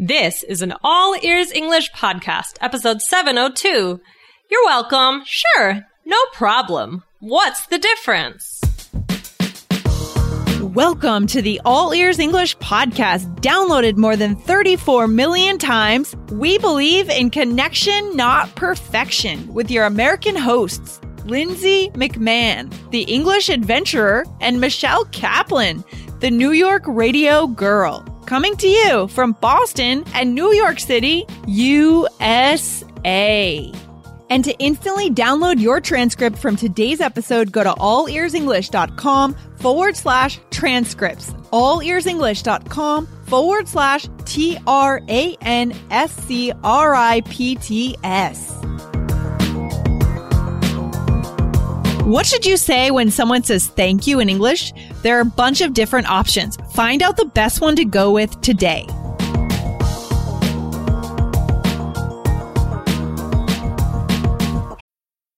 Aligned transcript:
This 0.00 0.44
is 0.44 0.62
an 0.62 0.74
All 0.84 1.16
Ears 1.24 1.50
English 1.50 1.90
podcast, 1.90 2.56
episode 2.60 3.02
702. 3.02 4.00
You're 4.48 4.64
welcome. 4.64 5.24
Sure. 5.24 5.84
No 6.06 6.16
problem. 6.34 7.02
What's 7.18 7.66
the 7.66 7.78
difference? 7.78 8.60
Welcome 10.62 11.26
to 11.26 11.42
the 11.42 11.60
All 11.64 11.92
Ears 11.92 12.20
English 12.20 12.56
podcast, 12.58 13.22
downloaded 13.40 13.96
more 13.96 14.14
than 14.14 14.36
34 14.36 15.08
million 15.08 15.58
times. 15.58 16.14
We 16.30 16.58
believe 16.58 17.10
in 17.10 17.30
connection, 17.30 18.14
not 18.14 18.54
perfection, 18.54 19.52
with 19.52 19.68
your 19.68 19.84
American 19.84 20.36
hosts, 20.36 21.00
Lindsay 21.24 21.90
McMahon, 21.94 22.72
the 22.92 23.02
English 23.02 23.48
adventurer, 23.48 24.24
and 24.40 24.60
Michelle 24.60 25.06
Kaplan, 25.06 25.82
the 26.20 26.30
New 26.30 26.52
York 26.52 26.84
radio 26.86 27.48
girl. 27.48 28.04
Coming 28.28 28.56
to 28.56 28.68
you 28.68 29.08
from 29.08 29.32
Boston 29.40 30.04
and 30.12 30.34
New 30.34 30.52
York 30.52 30.80
City, 30.80 31.24
USA. 31.46 32.12
And 34.28 34.44
to 34.44 34.52
instantly 34.58 35.08
download 35.08 35.58
your 35.58 35.80
transcript 35.80 36.36
from 36.36 36.54
today's 36.54 37.00
episode, 37.00 37.52
go 37.52 37.64
to 37.64 37.70
allearsenglish.com 37.70 39.34
forward 39.56 39.96
slash 39.96 40.40
transcripts. 40.50 41.32
Allearsenglish.com 41.54 43.06
forward 43.06 43.66
slash 43.66 44.06
T 44.26 44.58
R 44.66 45.00
A 45.08 45.34
N 45.40 45.72
S 45.90 46.12
C 46.26 46.52
R 46.62 46.94
I 46.94 47.22
P 47.22 47.54
T 47.54 47.96
S. 48.04 48.52
What 52.04 52.26
should 52.26 52.44
you 52.44 52.58
say 52.58 52.90
when 52.90 53.10
someone 53.10 53.42
says 53.42 53.68
thank 53.68 54.06
you 54.06 54.20
in 54.20 54.28
English? 54.28 54.74
There 55.02 55.16
are 55.18 55.22
a 55.22 55.24
bunch 55.24 55.60
of 55.60 55.74
different 55.74 56.08
options. 56.10 56.56
Find 56.72 57.02
out 57.02 57.16
the 57.16 57.26
best 57.26 57.60
one 57.60 57.76
to 57.76 57.84
go 57.84 58.10
with 58.12 58.40
today. 58.40 58.86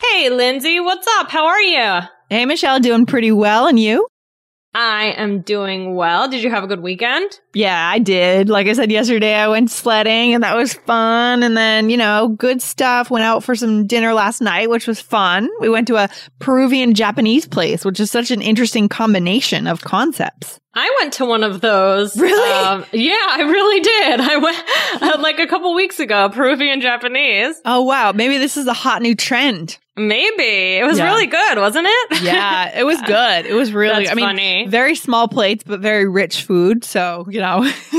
Hey, 0.00 0.30
Lindsay, 0.30 0.80
what's 0.80 1.06
up? 1.18 1.30
How 1.30 1.46
are 1.46 1.60
you? 1.60 2.00
Hey, 2.30 2.46
Michelle, 2.46 2.80
doing 2.80 3.06
pretty 3.06 3.32
well. 3.32 3.66
And 3.66 3.78
you? 3.78 4.06
I 4.72 5.12
am 5.16 5.42
doing 5.42 5.94
well. 5.94 6.28
Did 6.28 6.42
you 6.42 6.50
have 6.50 6.64
a 6.64 6.66
good 6.66 6.80
weekend? 6.80 7.38
Yeah, 7.54 7.88
I 7.88 7.98
did. 7.98 8.48
Like 8.48 8.66
I 8.66 8.72
said 8.72 8.90
yesterday, 8.90 9.34
I 9.34 9.48
went 9.48 9.70
sledding 9.70 10.32
and 10.32 10.42
that 10.44 10.56
was 10.56 10.74
fun. 10.74 11.42
And 11.42 11.56
then, 11.56 11.90
you 11.90 11.96
know, 11.96 12.28
good 12.28 12.62
stuff. 12.62 13.10
Went 13.10 13.24
out 13.24 13.44
for 13.44 13.54
some 13.54 13.86
dinner 13.86 14.14
last 14.14 14.40
night, 14.40 14.70
which 14.70 14.86
was 14.86 15.00
fun. 15.00 15.50
We 15.60 15.68
went 15.68 15.88
to 15.88 15.96
a 15.96 16.08
Peruvian 16.38 16.94
Japanese 16.94 17.46
place, 17.46 17.84
which 17.84 18.00
is 18.00 18.10
such 18.10 18.30
an 18.30 18.40
interesting 18.40 18.88
combination 18.88 19.66
of 19.66 19.82
concepts. 19.82 20.60
I 20.72 20.96
went 21.00 21.14
to 21.14 21.24
one 21.24 21.42
of 21.42 21.60
those. 21.60 22.16
Really? 22.16 22.52
Um, 22.64 22.84
yeah, 22.92 23.16
I 23.28 23.42
really 23.42 23.80
did. 23.80 24.20
I 24.20 24.36
went 24.36 25.20
like 25.22 25.38
a 25.40 25.46
couple 25.46 25.74
weeks 25.74 25.98
ago, 25.98 26.28
Peruvian 26.28 26.80
Japanese. 26.80 27.60
Oh, 27.64 27.82
wow. 27.82 28.12
Maybe 28.12 28.38
this 28.38 28.56
is 28.56 28.66
a 28.68 28.72
hot 28.72 29.02
new 29.02 29.14
trend. 29.16 29.78
Maybe. 29.96 30.76
It 30.78 30.86
was 30.86 30.98
Yeah. 30.98 31.06
really 31.06 31.26
good, 31.26 31.58
wasn't 31.58 31.86
it? 31.90 32.22
Yeah, 32.22 32.78
it 32.78 32.84
was 32.84 33.00
good. 33.02 33.44
It 33.46 33.52
was 33.54 33.72
really, 33.74 34.04
That's 34.04 34.12
I 34.12 34.14
mean, 34.14 34.24
funny. 34.26 34.66
very 34.68 34.94
small 34.94 35.26
plates, 35.28 35.64
but 35.66 35.80
very 35.80 36.08
rich 36.08 36.44
food. 36.44 36.84
So, 36.84 37.26
you 37.28 37.40
know, 37.40 37.64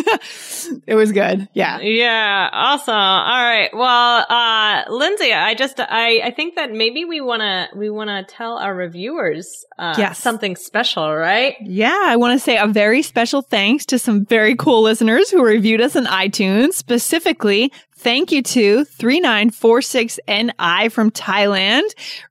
it 0.88 0.96
was 0.96 1.12
good. 1.12 1.48
Yeah. 1.54 1.80
Yeah, 1.80 2.50
awesome. 2.52 2.96
All 2.96 3.44
right. 3.44 3.70
Well, 3.74 4.26
uh, 4.30 4.84
Lindsay, 4.90 5.34
I 5.34 5.54
just, 5.54 5.80
I, 5.80 6.22
I 6.24 6.32
think 6.32 6.56
that 6.56 6.72
maybe 6.72 7.06
we 7.06 7.22
want 7.22 7.42
to, 7.42 7.68
we 7.78 7.90
want 7.90 8.10
to 8.10 8.24
tell 8.34 8.58
our 8.58 8.74
reviewers, 8.74 9.66
uh, 9.78 9.96
Yes. 9.98 10.18
something 10.18 10.56
special, 10.56 11.14
right? 11.14 11.56
Yeah, 11.62 12.00
I 12.06 12.16
want 12.16 12.34
to 12.34 12.40
say 12.44 12.58
a 12.62 12.68
very 12.68 13.02
special 13.02 13.42
thanks 13.42 13.86
to 13.88 14.00
some 14.00 14.26
very 14.26 14.56
cool 14.56 14.82
listeners 14.82 15.30
who 15.30 15.44
reviewed 15.44 15.82
us 15.82 15.96
on 15.96 16.06
iTunes. 16.06 16.74
Specifically, 16.74 17.72
thank 17.96 18.32
you 18.32 18.42
to 18.44 18.86
3946NI 18.86 20.92
from 20.92 21.12
Thailand, 21.12 21.84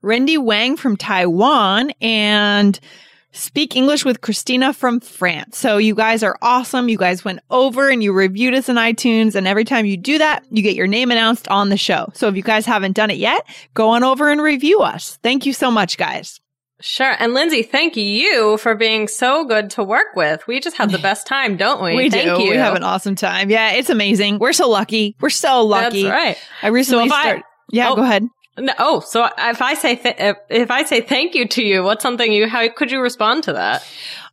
Rendy 0.03 0.39
Wang 0.39 0.77
from 0.77 0.97
Taiwan, 0.97 1.93
and 2.01 2.79
Speak 3.33 3.77
English 3.77 4.05
with 4.05 4.23
Christina 4.23 4.73
from 4.73 4.99
France. 4.99 5.57
So 5.57 5.77
you 5.77 5.95
guys 5.95 6.25
are 6.25 6.37
awesome. 6.43 6.89
You 6.89 6.99
guys 6.99 7.25
went 7.25 7.39
over 7.49 7.89
and 7.89 8.03
you 8.03 8.13
reviewed 8.13 8.55
us 8.55 8.69
on 8.69 8.75
iTunes. 8.75 9.37
And 9.37 9.47
every 9.47 9.65
time 9.65 9.87
you 9.87 9.97
do 9.97 10.19
that, 10.19 10.45
you 10.51 10.65
get 10.65 10.75
your 10.75 10.89
name 10.89 11.13
announced 11.13 11.47
on 11.47 11.69
the 11.69 11.77
show. 11.77 12.11
So 12.13 12.27
if 12.27 12.35
you 12.35 12.43
guys 12.43 12.67
haven't 12.67 12.97
done 12.97 13.11
it 13.11 13.19
yet, 13.19 13.47
go 13.75 13.91
on 13.91 14.03
over 14.03 14.31
and 14.31 14.43
review 14.43 14.81
us. 14.81 15.17
Thank 15.23 15.47
you 15.47 15.53
so 15.53 15.71
much, 15.71 15.97
guys. 15.97 16.41
Sure. 16.81 17.15
And 17.19 17.35
Lindsay, 17.35 17.63
thank 17.63 17.97
you 17.97 18.57
for 18.59 18.75
being 18.75 19.07
so 19.07 19.45
good 19.45 19.71
to 19.71 19.85
work 19.85 20.17
with. 20.17 20.47
We 20.47 20.61
just 20.61 20.77
have 20.79 20.91
the 20.93 20.99
best 21.11 21.27
time, 21.27 21.57
don't 21.57 21.83
we? 21.83 21.95
We 21.95 22.11
thank 22.11 22.25
do. 22.39 22.43
You. 22.45 22.51
We 22.51 22.57
have 22.57 22.75
an 22.75 22.83
awesome 22.85 23.15
time. 23.17 23.51
Yeah, 23.51 23.73
it's 23.73 23.91
amazing. 23.91 24.39
We're 24.39 24.53
so 24.55 24.69
lucky. 24.69 25.17
We're 25.21 25.31
so 25.31 25.63
lucky. 25.65 26.05
That's 26.05 26.13
right. 26.13 26.37
I 26.63 26.69
recently 26.69 27.05
I- 27.05 27.09
started. 27.09 27.43
Yeah, 27.73 27.91
Oh. 27.91 27.97
go 27.97 28.03
ahead. 28.03 28.27
No, 28.59 28.73
oh, 28.79 29.01
so 29.01 29.27
if 29.39 29.63
I 29.63 29.75
say 29.75 29.95
th- 29.97 30.17
if, 30.19 30.37
if 30.51 30.71
I 30.71 30.83
say 30.83 31.01
thank 31.01 31.35
you 31.35 31.47
to 31.49 31.63
you, 31.63 31.83
what's 31.83 32.03
something 32.03 32.31
you? 32.31 32.47
How 32.49 32.69
could 32.69 32.91
you 32.91 33.01
respond 33.01 33.45
to 33.45 33.53
that? 33.55 33.87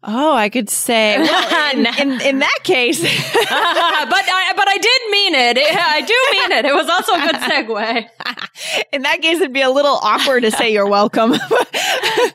Oh, 0.09 0.33
I 0.33 0.49
could 0.49 0.69
say. 0.69 1.17
Well, 1.27 1.73
in, 1.75 1.85
in, 1.85 2.21
in 2.21 2.39
that 2.39 2.59
case, 2.63 3.01
but 3.01 3.09
I 3.09 4.53
but 4.55 4.67
I 4.67 4.77
did 4.77 5.11
mean 5.11 5.35
it. 5.35 5.57
I 5.77 6.01
do 6.01 6.15
mean 6.31 6.51
it. 6.59 6.65
It 6.65 6.73
was 6.73 6.87
also 6.87 7.13
a 7.13 7.19
good 7.19 7.35
segue. 7.35 8.85
in 8.93 9.01
that 9.01 9.21
case, 9.21 9.37
it'd 9.37 9.51
be 9.53 9.61
a 9.61 9.69
little 9.69 9.99
awkward 10.01 10.43
to 10.43 10.51
say 10.51 10.71
you're 10.71 10.87
welcome. 10.87 11.31
but 11.31 11.41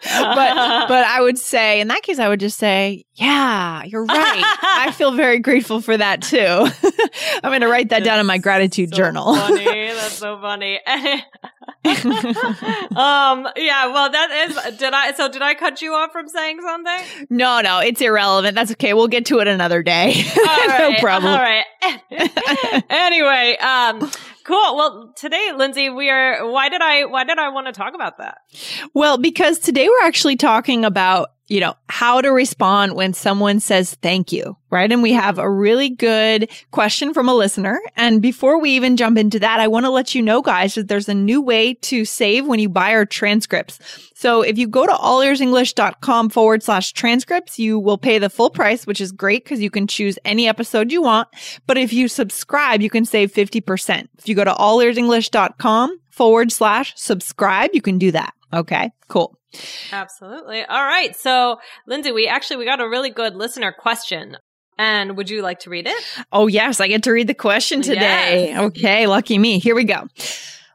but 0.07 1.05
I 1.07 1.19
would 1.23 1.39
say 1.39 1.81
in 1.81 1.89
that 1.89 2.03
case, 2.03 2.19
I 2.19 2.29
would 2.29 2.41
just 2.41 2.59
say, 2.59 3.07
yeah, 3.15 3.85
you're 3.85 4.05
right. 4.05 4.57
I 4.63 4.93
feel 4.93 5.13
very 5.13 5.39
grateful 5.39 5.81
for 5.81 5.97
that 5.97 6.21
too. 6.23 6.37
I'm 7.43 7.51
going 7.51 7.63
to 7.63 7.69
write 7.69 7.89
that 7.91 8.05
down 8.05 8.19
in 8.21 8.27
my 8.27 8.39
gratitude 8.39 8.91
So 8.91 8.97
journal. 8.97 9.35
Funny. 9.35 9.65
That's 9.65 10.13
so 10.19 10.39
funny. 10.41 10.79
um. 11.85 13.49
Yeah. 13.57 13.87
Well, 13.93 14.11
that 14.11 14.49
is. 14.49 14.77
Did 14.79 14.93
I? 14.93 15.13
So 15.13 15.29
did 15.29 15.41
I 15.43 15.55
cut 15.55 15.81
you 15.81 15.95
off 15.95 16.13
from 16.13 16.29
saying 16.29 16.61
something? 16.63 17.27
no, 17.31 17.62
no, 17.63 17.79
it's 17.79 18.01
irrelevant. 18.01 18.55
That's 18.55 18.73
okay. 18.73 18.95
We'll 18.95 19.09
get 19.09 19.27
to 19.27 19.39
it 19.41 19.49
another 19.49 19.83
day. 19.83 20.25
All 20.37 20.91
no 20.91 20.95
problem. 21.01 21.33
All 21.33 21.39
right. 21.39 21.65
anyway, 22.91 23.57
um, 23.59 24.11
cool. 24.45 24.77
Well, 24.77 25.13
today, 25.17 25.53
Lindsay, 25.57 25.89
we 25.89 26.11
are. 26.11 26.49
Why 26.51 26.69
did 26.69 26.83
I? 26.83 27.07
Why 27.07 27.25
did 27.25 27.39
I 27.39 27.49
want 27.49 27.67
to 27.67 27.73
talk 27.73 27.95
about 27.95 28.19
that? 28.19 28.39
Well, 28.95 29.19
because 29.19 29.59
today 29.59 29.89
we're 29.89 30.07
actually 30.07 30.37
talking 30.37 30.85
about, 30.85 31.31
you 31.53 31.61
know, 31.61 31.75
how 31.91 32.23
to 32.23 32.33
respond 32.33 32.95
when 32.95 33.13
someone 33.13 33.61
says 33.61 33.95
thank 33.97 34.33
you, 34.33 34.57
right? 34.71 34.91
And 34.91 35.03
we 35.03 35.13
have 35.13 35.37
a 35.37 35.51
really 35.51 35.91
good 35.91 36.51
question 36.71 37.13
from 37.13 37.29
a 37.29 37.35
listener. 37.35 37.79
And 37.95 38.23
before 38.23 38.59
we 38.59 38.71
even 38.71 38.97
jump 38.97 39.19
into 39.19 39.39
that, 39.41 39.61
I 39.61 39.69
want 39.69 39.85
to 39.85 39.91
let 39.91 40.15
you 40.15 40.23
know, 40.23 40.41
guys, 40.41 40.77
that 40.77 40.89
there's 40.89 41.11
a 41.11 41.15
new 41.15 41.43
way 41.43 41.75
to 41.75 42.07
save 42.07 42.47
when 42.47 42.59
you 42.59 42.71
buy 42.71 42.95
our 42.95 43.05
transcripts. 43.05 43.79
So 44.15 44.41
if 44.41 44.57
you 44.57 44.67
go 44.67 44.87
to 44.87 44.93
allearsenglish.com 44.95 46.31
forward 46.31 46.63
slash 46.63 46.95
transcripts, 46.95 47.59
you 47.59 47.79
will 47.79 47.99
pay 47.99 48.19
the 48.19 48.31
full 48.31 48.49
price, 48.49 48.87
which 48.87 49.03
is 49.03 49.13
great 49.13 49.45
because 49.45 49.61
you 49.61 49.71
can 49.71 49.87
choose 49.87 50.19
any 50.25 50.49
episode 50.49 50.91
you 50.91 51.03
want. 51.03 51.29
But 51.67 51.77
if 51.77 51.93
you 51.93 52.09
subscribe, 52.09 52.81
you 52.81 52.89
can 52.89 53.05
save 53.05 53.31
50%. 53.31 54.09
If 54.17 54.27
you 54.27 54.35
go 54.35 54.45
to 54.45 54.53
allearsenglish.com 54.55 56.01
forward 56.09 56.51
slash 56.51 56.95
subscribe, 56.97 57.73
you 57.75 57.83
can 57.83 57.99
do 57.99 58.11
that. 58.13 58.33
Okay, 58.55 58.91
cool. 59.09 59.37
Absolutely. 59.93 60.65
All 60.65 60.85
right. 60.85 61.15
So, 61.17 61.59
Lindsay, 61.87 62.13
we 62.13 62.27
actually 62.27 62.57
we 62.57 62.65
got 62.65 62.81
a 62.81 62.89
really 62.89 63.11
good 63.11 63.35
listener 63.35 63.73
question. 63.73 64.37
And 64.79 65.17
would 65.17 65.29
you 65.31 65.43
like 65.43 65.61
to 65.61 65.71
read 65.71 65.87
it? 65.87 66.03
Oh, 66.33 66.47
yes, 66.47 66.81
I 66.81 66.89
get 66.89 67.03
to 67.05 67.13
read 67.13 67.27
the 67.27 67.35
question 67.35 67.83
today. 67.83 68.49
Yes. 68.49 68.61
Okay, 68.61 69.07
lucky 69.07 69.37
me. 69.39 69.59
Here 69.59 69.75
we 69.75 69.85
go. 69.85 70.09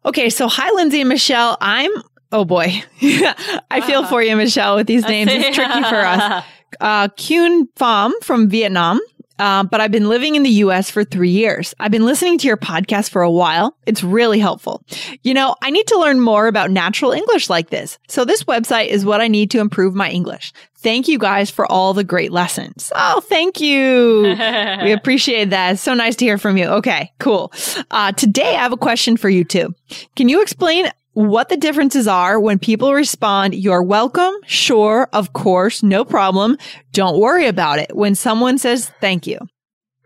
Okay, 0.06 0.30
so 0.30 0.48
hi, 0.48 0.72
Lindsay 0.72 1.02
and 1.02 1.10
Michelle. 1.10 1.58
I'm, 1.60 1.92
oh 2.32 2.46
boy, 2.46 2.84
I 3.02 3.82
feel 3.86 4.06
for 4.06 4.22
you, 4.22 4.36
Michelle, 4.36 4.76
with 4.76 4.88
these 4.88 5.04
names. 5.08 5.32
It's 5.34 5.56
tricky 5.56 5.84
for 5.84 5.96
us. 5.96 6.44
Uh, 6.82 7.08
Kuhn 7.08 7.66
Pham 7.78 8.12
from 8.22 8.50
Vietnam. 8.50 9.00
Um, 9.40 9.68
but 9.68 9.82
I've 9.82 9.92
been 9.92 10.10
living 10.10 10.36
in 10.36 10.44
the 10.44 10.50
US 10.50 10.90
for 10.90 11.04
three 11.04 11.30
years. 11.30 11.74
I've 11.80 11.92
been 11.92 12.06
listening 12.06 12.38
to 12.40 12.48
your 12.48 12.58
podcast 12.58 13.10
for 13.10 13.22
a 13.22 13.32
while. 13.32 13.78
It's 13.86 14.04
really 14.04 14.40
helpful. 14.40 14.84
You 15.24 15.34
know, 15.34 15.56
I 15.62 15.70
need 15.70 15.88
to 15.88 16.00
learn 16.00 16.20
more 16.20 16.48
about 16.48 16.72
natural 16.72 17.12
English 17.12 17.50
like 17.50 17.70
this. 17.70 17.98
So 18.08 18.26
this 18.26 18.44
website 18.44 18.88
is 18.88 19.06
what 19.06 19.22
I 19.22 19.28
need 19.28 19.52
to 19.52 19.60
improve 19.60 19.96
my 19.96 20.10
English. 20.10 20.54
Thank 20.80 21.08
you 21.08 21.18
guys 21.18 21.50
for 21.50 21.70
all 21.72 21.94
the 21.94 22.04
great 22.04 22.32
lessons. 22.32 22.92
Oh, 22.96 23.20
thank 23.22 23.60
you. 23.60 24.22
we 24.84 24.92
appreciate 24.92 25.50
that. 25.50 25.74
It's 25.74 25.82
so 25.82 25.94
nice 25.94 26.16
to 26.18 26.26
hear 26.26 26.38
from 26.38 26.58
you. 26.58 26.66
Okay, 26.68 27.12
cool. 27.20 27.52
Uh, 27.90 28.12
today 28.12 28.56
I 28.56 28.62
have 28.62 28.74
a 28.74 28.78
question 28.78 29.18
for 29.18 29.30
you 29.30 29.44
too. 29.44 29.74
Can 30.16 30.30
you 30.30 30.42
explain 30.42 30.92
what 31.18 31.50
the 31.50 31.58
differences 31.58 32.08
are 32.08 32.40
when 32.40 32.60
people 32.60 32.94
respond, 32.94 33.56
you're 33.56 33.82
welcome, 33.82 34.32
sure, 34.46 35.10
of 35.14 35.34
course, 35.34 35.82
no 35.82 36.06
problem, 36.06 36.60
don't 36.92 37.20
worry 37.20 37.48
about 37.48 37.80
it, 37.80 37.96
when 37.96 38.14
someone 38.14 38.60
says 38.60 38.92
thank 39.02 39.26
you. 39.26 39.40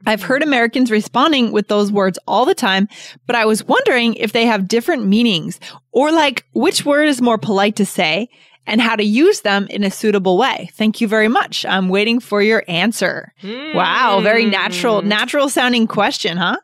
I've 0.06 0.24
heard 0.24 0.42
Americans 0.42 0.90
responding 0.90 1.52
with 1.52 1.68
those 1.68 1.92
words 1.92 2.18
all 2.28 2.46
the 2.46 2.56
time, 2.56 2.88
but 3.28 3.36
I 3.36 3.44
was 3.44 3.62
wondering 3.62 4.14
if 4.14 4.32
they 4.32 4.46
have 4.46 4.70
different 4.70 5.06
meanings 5.06 5.60
or 5.92 6.14
like 6.14 6.46
which 6.54 6.86
word 6.86 7.10
is 7.10 7.22
more 7.22 7.38
polite 7.38 7.76
to 7.76 7.86
say 7.86 8.30
and 8.66 8.80
how 8.80 8.96
to 8.96 9.04
use 9.04 9.42
them 9.42 9.68
in 9.70 9.84
a 9.84 9.92
suitable 9.92 10.38
way. 10.38 10.70
Thank 10.76 11.02
you 11.02 11.10
very 11.10 11.28
much. 11.28 11.66
I'm 11.66 11.90
waiting 11.90 12.22
for 12.22 12.42
your 12.42 12.64
answer. 12.70 13.34
Mm. 13.44 13.76
Wow, 13.76 14.22
very 14.22 14.46
natural, 14.46 15.02
natural 15.02 15.50
sounding 15.50 15.88
question, 15.88 16.38
huh? 16.38 16.56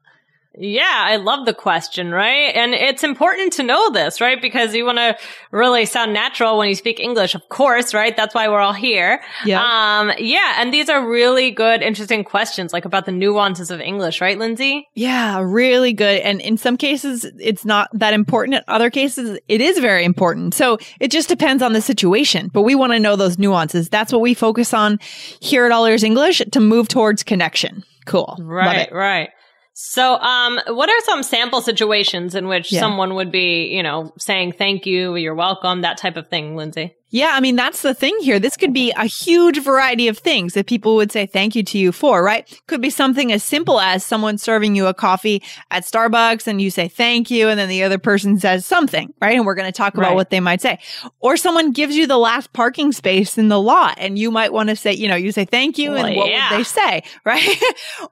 Yeah, 0.60 1.04
I 1.06 1.18
love 1.18 1.46
the 1.46 1.54
question, 1.54 2.12
right? 2.12 2.56
And 2.56 2.74
it's 2.74 3.04
important 3.04 3.54
to 3.54 3.64
know 3.64 3.92
this, 3.92 4.20
right? 4.20 4.42
Because 4.42 4.74
you 4.74 4.86
want 4.86 4.98
to 4.98 5.16
really 5.52 5.86
sound 5.86 6.14
natural 6.14 6.58
when 6.58 6.68
you 6.68 6.74
speak 6.74 7.00
English, 7.00 7.36
of 7.36 7.48
course, 7.50 7.94
right? 7.94 8.18
That's 8.18 8.34
why 8.34 8.48
we're 8.48 8.60
all 8.60 8.74
here. 8.74 9.22
Yeah. 9.46 9.62
Um, 9.62 10.12
yeah. 10.18 10.56
And 10.58 10.74
these 10.74 10.90
are 10.90 11.08
really 11.08 11.52
good, 11.52 11.84
interesting 11.84 12.24
questions, 12.24 12.74
like 12.74 12.86
about 12.86 13.06
the 13.06 13.12
nuances 13.12 13.70
of 13.70 13.80
English, 13.80 14.20
right, 14.20 14.38
Lindsay? 14.38 14.88
Yeah, 14.96 15.40
really 15.42 15.94
good. 15.94 16.22
And 16.22 16.42
in 16.42 16.58
some 16.58 16.76
cases, 16.76 17.26
it's 17.40 17.64
not 17.64 17.90
that 17.94 18.14
important. 18.14 18.56
In 18.56 18.64
other 18.68 18.90
cases, 18.90 19.40
it 19.48 19.62
is 19.62 19.78
very 19.78 20.04
important. 20.04 20.56
So 20.56 20.80
it 21.00 21.12
just 21.12 21.30
depends 21.30 21.62
on 21.62 21.74
the 21.74 21.82
situation, 21.82 22.50
but 22.52 22.64
we 22.64 22.74
want 22.74 22.94
to 22.94 23.00
know 23.00 23.16
those 23.16 23.38
nuances. 23.38 23.90
That's 23.90 24.12
what 24.12 24.22
we 24.22 24.34
focus 24.34 24.74
on 24.74 24.98
here 25.40 25.66
at 25.68 25.72
All 25.72 25.86
Ears 25.86 26.04
English 26.04 26.42
to 26.52 26.60
move 26.60 26.88
towards 26.88 27.22
connection. 27.22 27.84
Cool. 28.08 28.38
Right, 28.40 28.92
right. 28.92 29.30
So, 29.80 30.16
um, 30.16 30.60
what 30.70 30.90
are 30.90 31.02
some 31.02 31.22
sample 31.22 31.62
situations 31.62 32.34
in 32.34 32.48
which 32.48 32.72
yeah. 32.72 32.80
someone 32.80 33.14
would 33.14 33.32
be, 33.32 33.68
you 33.68 33.84
know, 33.84 34.12
saying 34.18 34.54
thank 34.54 34.88
you, 34.88 35.16
you're 35.16 35.36
welcome, 35.36 35.82
that 35.82 36.00
type 36.00 36.18
of 36.18 36.30
thing, 36.30 36.56
Lindsay? 36.56 36.96
Yeah, 37.10 37.32
I 37.34 37.40
mean, 37.40 37.56
that's 37.56 37.84
the 37.84 37.94
thing 37.94 38.18
here. 38.20 38.38
This 38.38 38.58
could 38.58 38.74
be 38.74 38.92
a 38.92 39.06
huge 39.06 39.62
variety 39.62 40.10
of 40.10 40.18
things 40.18 40.54
that 40.56 40.68
people 40.68 40.96
would 40.98 41.12
say 41.12 41.26
thank 41.26 41.56
you 41.56 41.64
to 41.64 41.78
you 41.78 41.94
for, 41.94 42.22
right? 42.22 42.62
Could 42.68 42.82
be 42.82 42.90
something 42.90 43.32
as 43.32 43.44
simple 43.44 43.80
as 43.80 44.04
someone 44.04 44.38
serving 44.38 44.76
you 44.76 44.88
a 44.88 44.94
coffee 44.94 45.42
at 45.72 45.84
Starbucks 45.84 46.48
and 46.48 46.62
you 46.62 46.70
say 46.70 46.90
thank 46.90 47.32
you, 47.32 47.48
and 47.48 47.58
then 47.58 47.70
the 47.70 47.84
other 47.84 47.98
person 47.98 48.38
says 48.38 48.66
something, 48.66 49.14
right? 49.22 49.38
And 49.38 49.46
we're 49.46 49.56
going 49.56 49.72
to 49.72 49.78
talk 49.78 49.94
about 49.94 50.10
right. 50.10 50.16
what 50.16 50.32
they 50.32 50.42
might 50.42 50.60
say. 50.60 50.80
Or 51.22 51.38
someone 51.38 51.72
gives 51.72 51.96
you 51.96 52.08
the 52.08 52.18
last 52.18 52.52
parking 52.52 52.92
space 52.92 53.38
in 53.38 53.48
the 53.48 53.60
lot 53.60 53.96
and 54.00 54.20
you 54.20 54.30
might 54.30 54.52
want 54.52 54.68
to 54.70 54.76
say, 54.76 54.92
you 54.92 55.08
know, 55.08 55.16
you 55.16 55.32
say 55.32 55.46
thank 55.46 55.78
you, 55.78 55.92
well, 55.92 56.06
and 56.06 56.16
what 56.18 56.30
yeah. 56.30 56.52
would 56.52 56.60
they 56.60 56.64
say, 56.64 57.04
right? 57.26 57.58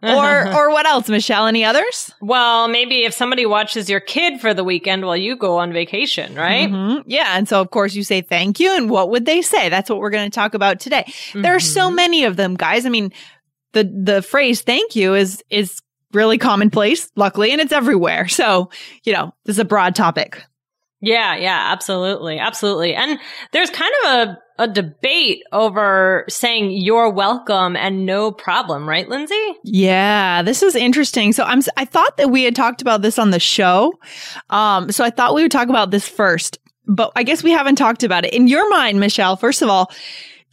or, 0.04 0.54
or 0.56 0.70
what 0.70 0.86
else, 0.86 1.10
Michelle? 1.10 1.48
Any 1.48 1.66
others? 1.66 2.14
Well, 2.22 2.70
maybe 2.70 3.04
if 3.04 3.14
somebody 3.14 3.46
watches 3.46 3.90
your 3.90 4.00
kid 4.00 4.40
for 4.40 4.54
the 4.54 4.64
weekend 4.64 5.06
while 5.06 5.18
you 5.18 5.36
go 5.36 5.58
on 5.58 5.74
vacation, 5.74 6.36
right? 6.36 6.70
Mm-hmm. 6.70 7.10
Yeah. 7.10 7.38
And 7.38 7.50
so, 7.50 7.60
of 7.60 7.72
course, 7.72 7.94
you 7.94 8.04
say 8.04 8.22
thank 8.22 8.60
you 8.60 8.74
and 8.74 8.85
what 8.90 9.10
would 9.10 9.26
they 9.26 9.42
say? 9.42 9.70
That's 9.70 9.90
what 9.90 10.00
we're 10.00 10.10
going 10.10 10.30
to 10.30 10.36
talk 10.36 10.54
about 10.54 10.80
today. 10.80 11.04
Mm-hmm. 11.08 11.42
There 11.42 11.56
are 11.56 11.60
so 11.60 11.88
mm-hmm. 11.88 11.96
many 11.96 12.24
of 12.26 12.36
them, 12.36 12.56
guys. 12.56 12.86
I 12.86 12.90
mean, 12.90 13.12
the 13.74 13.84
the 13.84 14.22
phrase 14.22 14.62
thank 14.62 14.96
you 14.96 15.14
is 15.14 15.44
is 15.50 15.82
really 16.14 16.38
commonplace, 16.38 17.12
luckily, 17.16 17.52
and 17.52 17.62
it's 17.62 17.74
everywhere. 17.74 18.28
So, 18.36 18.70
you 19.04 19.14
know, 19.14 19.34
this 19.46 19.56
is 19.56 19.60
a 19.60 19.66
broad 19.66 19.96
topic. 19.96 20.44
Yeah, 21.00 21.36
yeah, 21.36 21.72
absolutely. 21.72 22.40
Absolutely. 22.40 22.96
And 22.96 23.20
there's 23.52 23.70
kind 23.70 23.94
of 24.04 24.12
a 24.12 24.38
a 24.58 24.68
debate 24.68 25.44
over 25.52 26.26
saying 26.30 26.72
you're 26.72 27.10
welcome 27.10 27.76
and 27.76 28.06
no 28.06 28.32
problem, 28.32 28.88
right, 28.88 29.08
Lindsay? 29.10 29.54
Yeah, 29.64 30.42
this 30.44 30.64
is 30.64 30.76
interesting. 30.76 31.34
So 31.34 31.44
I'm 31.44 31.62
I 31.78 31.86
thought 31.86 32.18
that 32.18 32.30
we 32.30 32.44
had 32.44 32.56
talked 32.56 32.82
about 32.82 33.02
this 33.02 33.20
on 33.20 33.32
the 33.32 33.40
show. 33.40 33.94
Um 34.50 34.92
so 34.92 35.04
I 35.04 35.10
thought 35.10 35.36
we 35.36 35.42
would 35.42 35.52
talk 35.52 35.70
about 35.70 35.92
this 35.92 36.08
first 36.08 36.58
but 36.88 37.12
I 37.16 37.24
guess 37.24 37.44
we 37.44 37.52
haven't 37.52 37.76
talked 37.76 38.04
about 38.04 38.26
it. 38.26 38.34
In 38.34 38.48
your 38.48 38.70
mind, 38.70 39.00
Michelle, 39.00 39.36
first 39.36 39.62
of 39.62 39.70
all, 39.70 39.92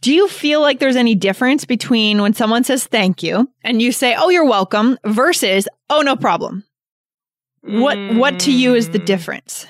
do 0.01 0.13
you 0.13 0.27
feel 0.27 0.61
like 0.61 0.79
there's 0.79 0.97
any 0.97 1.15
difference 1.15 1.63
between 1.63 2.21
when 2.21 2.33
someone 2.33 2.63
says 2.63 2.85
thank 2.85 3.23
you 3.23 3.49
and 3.63 3.81
you 3.81 3.91
say, 3.91 4.15
"Oh, 4.17 4.29
you're 4.29 4.45
welcome," 4.45 4.97
versus 5.05 5.67
"Oh, 5.89 6.01
no 6.01 6.15
problem"? 6.15 6.65
What 7.61 7.97
what 8.15 8.39
to 8.41 8.51
you 8.51 8.75
is 8.75 8.89
the 8.89 8.99
mm. 8.99 9.05
difference? 9.05 9.65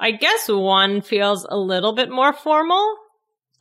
I 0.00 0.12
guess 0.12 0.48
one 0.48 1.02
feels 1.02 1.46
a 1.48 1.56
little 1.56 1.92
bit 1.92 2.10
more 2.10 2.32
formal 2.32 2.96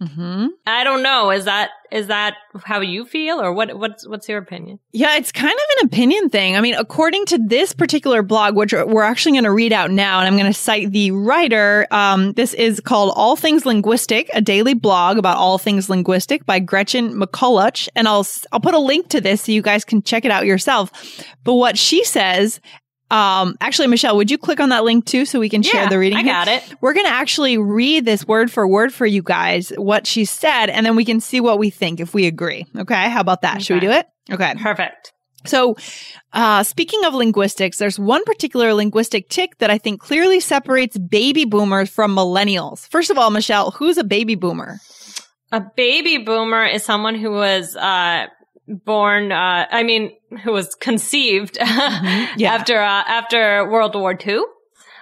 Mm-hmm. 0.03 0.47
I 0.65 0.83
don't 0.83 1.03
know. 1.03 1.31
Is 1.31 1.45
that 1.45 1.69
is 1.91 2.07
that 2.07 2.35
how 2.63 2.81
you 2.81 3.05
feel, 3.05 3.39
or 3.39 3.53
what? 3.53 3.77
What's 3.77 4.07
what's 4.07 4.27
your 4.27 4.39
opinion? 4.39 4.79
Yeah, 4.91 5.15
it's 5.15 5.31
kind 5.31 5.53
of 5.53 5.77
an 5.79 5.85
opinion 5.85 6.29
thing. 6.29 6.57
I 6.57 6.61
mean, 6.61 6.73
according 6.73 7.25
to 7.27 7.39
this 7.47 7.71
particular 7.71 8.21
blog, 8.23 8.55
which 8.55 8.73
we're 8.73 9.03
actually 9.03 9.33
going 9.33 9.43
to 9.43 9.51
read 9.51 9.71
out 9.71 9.91
now, 9.91 10.19
and 10.19 10.27
I'm 10.27 10.37
going 10.37 10.51
to 10.51 10.57
cite 10.57 10.91
the 10.91 11.11
writer. 11.11 11.87
Um, 11.91 12.33
this 12.33 12.53
is 12.55 12.79
called 12.79 13.13
"All 13.15 13.35
Things 13.35 13.65
Linguistic," 13.65 14.29
a 14.33 14.41
daily 14.41 14.73
blog 14.73 15.17
about 15.17 15.37
all 15.37 15.57
things 15.57 15.89
linguistic 15.89 16.45
by 16.45 16.59
Gretchen 16.59 17.13
McCulloch, 17.13 17.87
and 17.95 18.07
I'll 18.07 18.27
I'll 18.51 18.59
put 18.59 18.73
a 18.73 18.79
link 18.79 19.09
to 19.09 19.21
this 19.21 19.43
so 19.43 19.51
you 19.51 19.61
guys 19.61 19.85
can 19.85 20.01
check 20.01 20.25
it 20.25 20.31
out 20.31 20.45
yourself. 20.45 20.91
But 21.43 21.55
what 21.55 21.77
she 21.77 22.03
says 22.03 22.59
um, 23.13 23.55
actually, 23.61 23.87
Michelle, 23.89 24.17
would 24.17 24.31
you 24.31 24.39
click 24.39 24.59
on 24.59 24.69
that 24.69 24.83
link 24.83 25.05
too 25.05 25.25
so 25.25 25.39
we 25.39 25.47
can 25.47 25.61
yeah, 25.61 25.71
share 25.71 25.89
the 25.89 25.99
reading? 25.99 26.17
I 26.17 26.23
got 26.23 26.47
it. 26.47 26.63
We're 26.81 26.93
going 26.93 27.05
to 27.05 27.11
actually 27.11 27.59
read 27.59 28.05
this 28.05 28.27
word 28.27 28.51
for 28.51 28.67
word 28.67 28.91
for 28.91 29.05
you 29.05 29.21
guys, 29.21 29.69
what 29.77 30.07
she 30.07 30.25
said, 30.25 30.67
and 30.67 30.83
then 30.83 30.95
we 30.95 31.05
can 31.05 31.19
see 31.19 31.39
what 31.39 31.59
we 31.59 31.69
think 31.69 31.99
if 31.99 32.15
we 32.15 32.25
agree. 32.25 32.65
Okay. 32.75 33.09
How 33.09 33.21
about 33.21 33.43
that? 33.43 33.55
Okay. 33.55 33.63
Should 33.63 33.73
we 33.75 33.79
do 33.81 33.91
it? 33.91 34.07
Okay. 34.31 34.55
Perfect. 34.55 35.13
So, 35.45 35.75
uh, 36.31 36.63
speaking 36.63 37.05
of 37.05 37.13
linguistics, 37.13 37.77
there's 37.77 37.99
one 37.99 38.23
particular 38.23 38.73
linguistic 38.73 39.29
tic 39.29 39.59
that 39.59 39.69
I 39.69 39.77
think 39.77 40.01
clearly 40.01 40.39
separates 40.39 40.97
baby 40.97 41.45
boomers 41.45 41.91
from 41.91 42.15
millennials. 42.15 42.87
First 42.87 43.11
of 43.11 43.19
all, 43.19 43.29
Michelle, 43.29 43.69
who's 43.71 43.99
a 43.99 44.03
baby 44.03 44.33
boomer? 44.33 44.79
A 45.51 45.61
baby 45.61 46.17
boomer 46.17 46.65
is 46.65 46.83
someone 46.83 47.13
who 47.13 47.29
was 47.29 47.75
uh, 47.75 48.25
born, 48.67 49.31
uh, 49.31 49.67
I 49.69 49.83
mean, 49.83 50.11
who 50.43 50.51
was 50.51 50.75
conceived 50.75 51.55
mm-hmm. 51.59 52.39
yeah. 52.39 52.53
after, 52.53 52.79
uh, 52.79 53.03
after 53.07 53.69
World 53.69 53.95
War 53.95 54.17
II. 54.25 54.41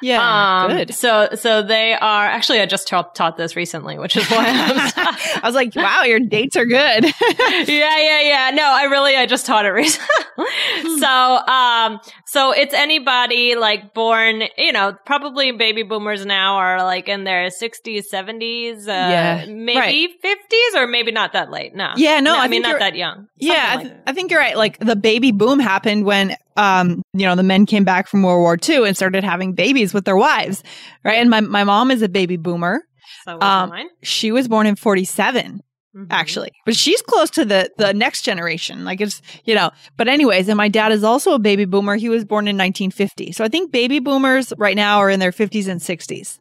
Yeah, 0.02 0.64
um, 0.64 0.72
good. 0.72 0.94
So, 0.94 1.30
so 1.36 1.62
they 1.62 1.94
are 1.94 2.26
actually. 2.26 2.60
I 2.60 2.66
just 2.66 2.88
taught, 2.88 3.16
taught 3.16 3.38
this 3.38 3.56
recently, 3.56 3.98
which 4.00 4.18
is 4.18 4.28
why 4.30 4.46
I 4.48 5.42
was 5.44 5.56
like, 5.56 5.76
"Wow, 5.76 6.04
your 6.04 6.20
dates 6.20 6.56
are 6.58 6.66
good." 6.66 7.06
yeah, 7.06 7.68
yeah, 7.68 8.22
yeah. 8.22 8.52
No, 8.54 8.64
I 8.64 8.88
really, 8.90 9.16
I 9.16 9.26
just 9.26 9.46
taught 9.46 9.66
it 9.66 9.70
recently. 9.70 10.08
Hmm. 10.38 11.00
so, 11.00 11.08
um, 11.08 12.00
so 12.26 12.52
it's 12.52 12.74
anybody 12.74 13.56
like 13.56 13.94
born, 13.94 14.44
you 14.58 14.72
know, 14.72 14.96
probably 15.06 15.52
baby 15.52 15.84
boomers 15.84 16.26
now 16.26 16.56
are 16.56 16.84
like 16.84 17.08
in 17.08 17.24
their 17.24 17.50
sixties, 17.50 18.10
seventies, 18.10 18.88
uh, 18.88 18.92
yeah, 18.92 19.46
maybe 19.48 20.14
fifties, 20.22 20.74
right. 20.74 20.84
or 20.84 20.88
maybe 20.88 21.12
not 21.12 21.34
that 21.34 21.52
late. 21.52 21.76
No, 21.76 21.94
yeah, 21.96 22.20
no, 22.20 22.34
no 22.34 22.40
I, 22.40 22.46
I 22.46 22.48
mean 22.48 22.64
not 22.64 22.80
that 22.80 22.96
young. 22.96 23.28
Yeah, 23.38 23.76
I, 23.78 23.84
th- 23.84 23.94
I 24.08 24.14
think 24.14 24.32
you're 24.32 24.40
right. 24.40 24.58
Like 24.58 24.80
the 24.80 24.96
baby 24.96 25.32
boom 25.32 25.60
happened 25.60 26.06
when 26.06 26.36
um, 26.58 27.02
you 27.14 27.26
know, 27.26 27.36
the 27.36 27.44
men 27.44 27.66
came 27.66 27.84
back 27.84 28.08
from 28.08 28.24
World 28.24 28.42
War 28.42 28.58
II 28.58 28.88
and 28.88 28.96
started 28.96 29.24
having 29.24 29.54
babies 29.54 29.94
with 29.94 30.06
their 30.06 30.18
wives, 30.18 30.64
right? 31.04 31.16
And 31.16 31.30
my, 31.30 31.42
my 31.42 31.64
mom 31.64 31.92
is 31.92 32.02
a 32.02 32.10
baby 32.10 32.38
boomer. 32.38 32.84
So 33.26 33.40
um, 33.42 33.74
she 34.04 34.32
was 34.32 34.48
born 34.48 34.66
in 34.68 34.76
47. 34.76 35.62
Mm-hmm. 35.94 36.08
Actually, 36.10 36.54
but 36.66 36.74
she's 36.74 37.02
close 37.02 37.30
to 37.32 37.44
the 37.44 37.70
the 37.78 37.94
next 37.94 38.22
generation. 38.22 38.86
Like 38.86 39.02
it's 39.02 39.22
you 39.44 39.54
know. 39.54 39.72
But 39.98 40.08
anyways, 40.08 40.48
and 40.48 40.56
my 40.56 40.70
dad 40.70 40.94
is 40.94 41.04
also 41.04 41.34
a 41.34 41.40
baby 41.40 41.66
boomer. 41.66 41.98
He 41.98 42.08
was 42.08 42.24
born 42.24 42.48
in 42.48 42.56
1950. 42.56 43.34
So 43.34 43.44
I 43.44 43.50
think 43.50 43.74
baby 43.74 44.00
boomers 44.00 44.54
right 44.58 44.78
now 44.78 45.00
are 45.00 45.10
in 45.10 45.20
their 45.20 45.34
50s 45.34 45.68
and 45.68 45.82
60s. 45.82 46.40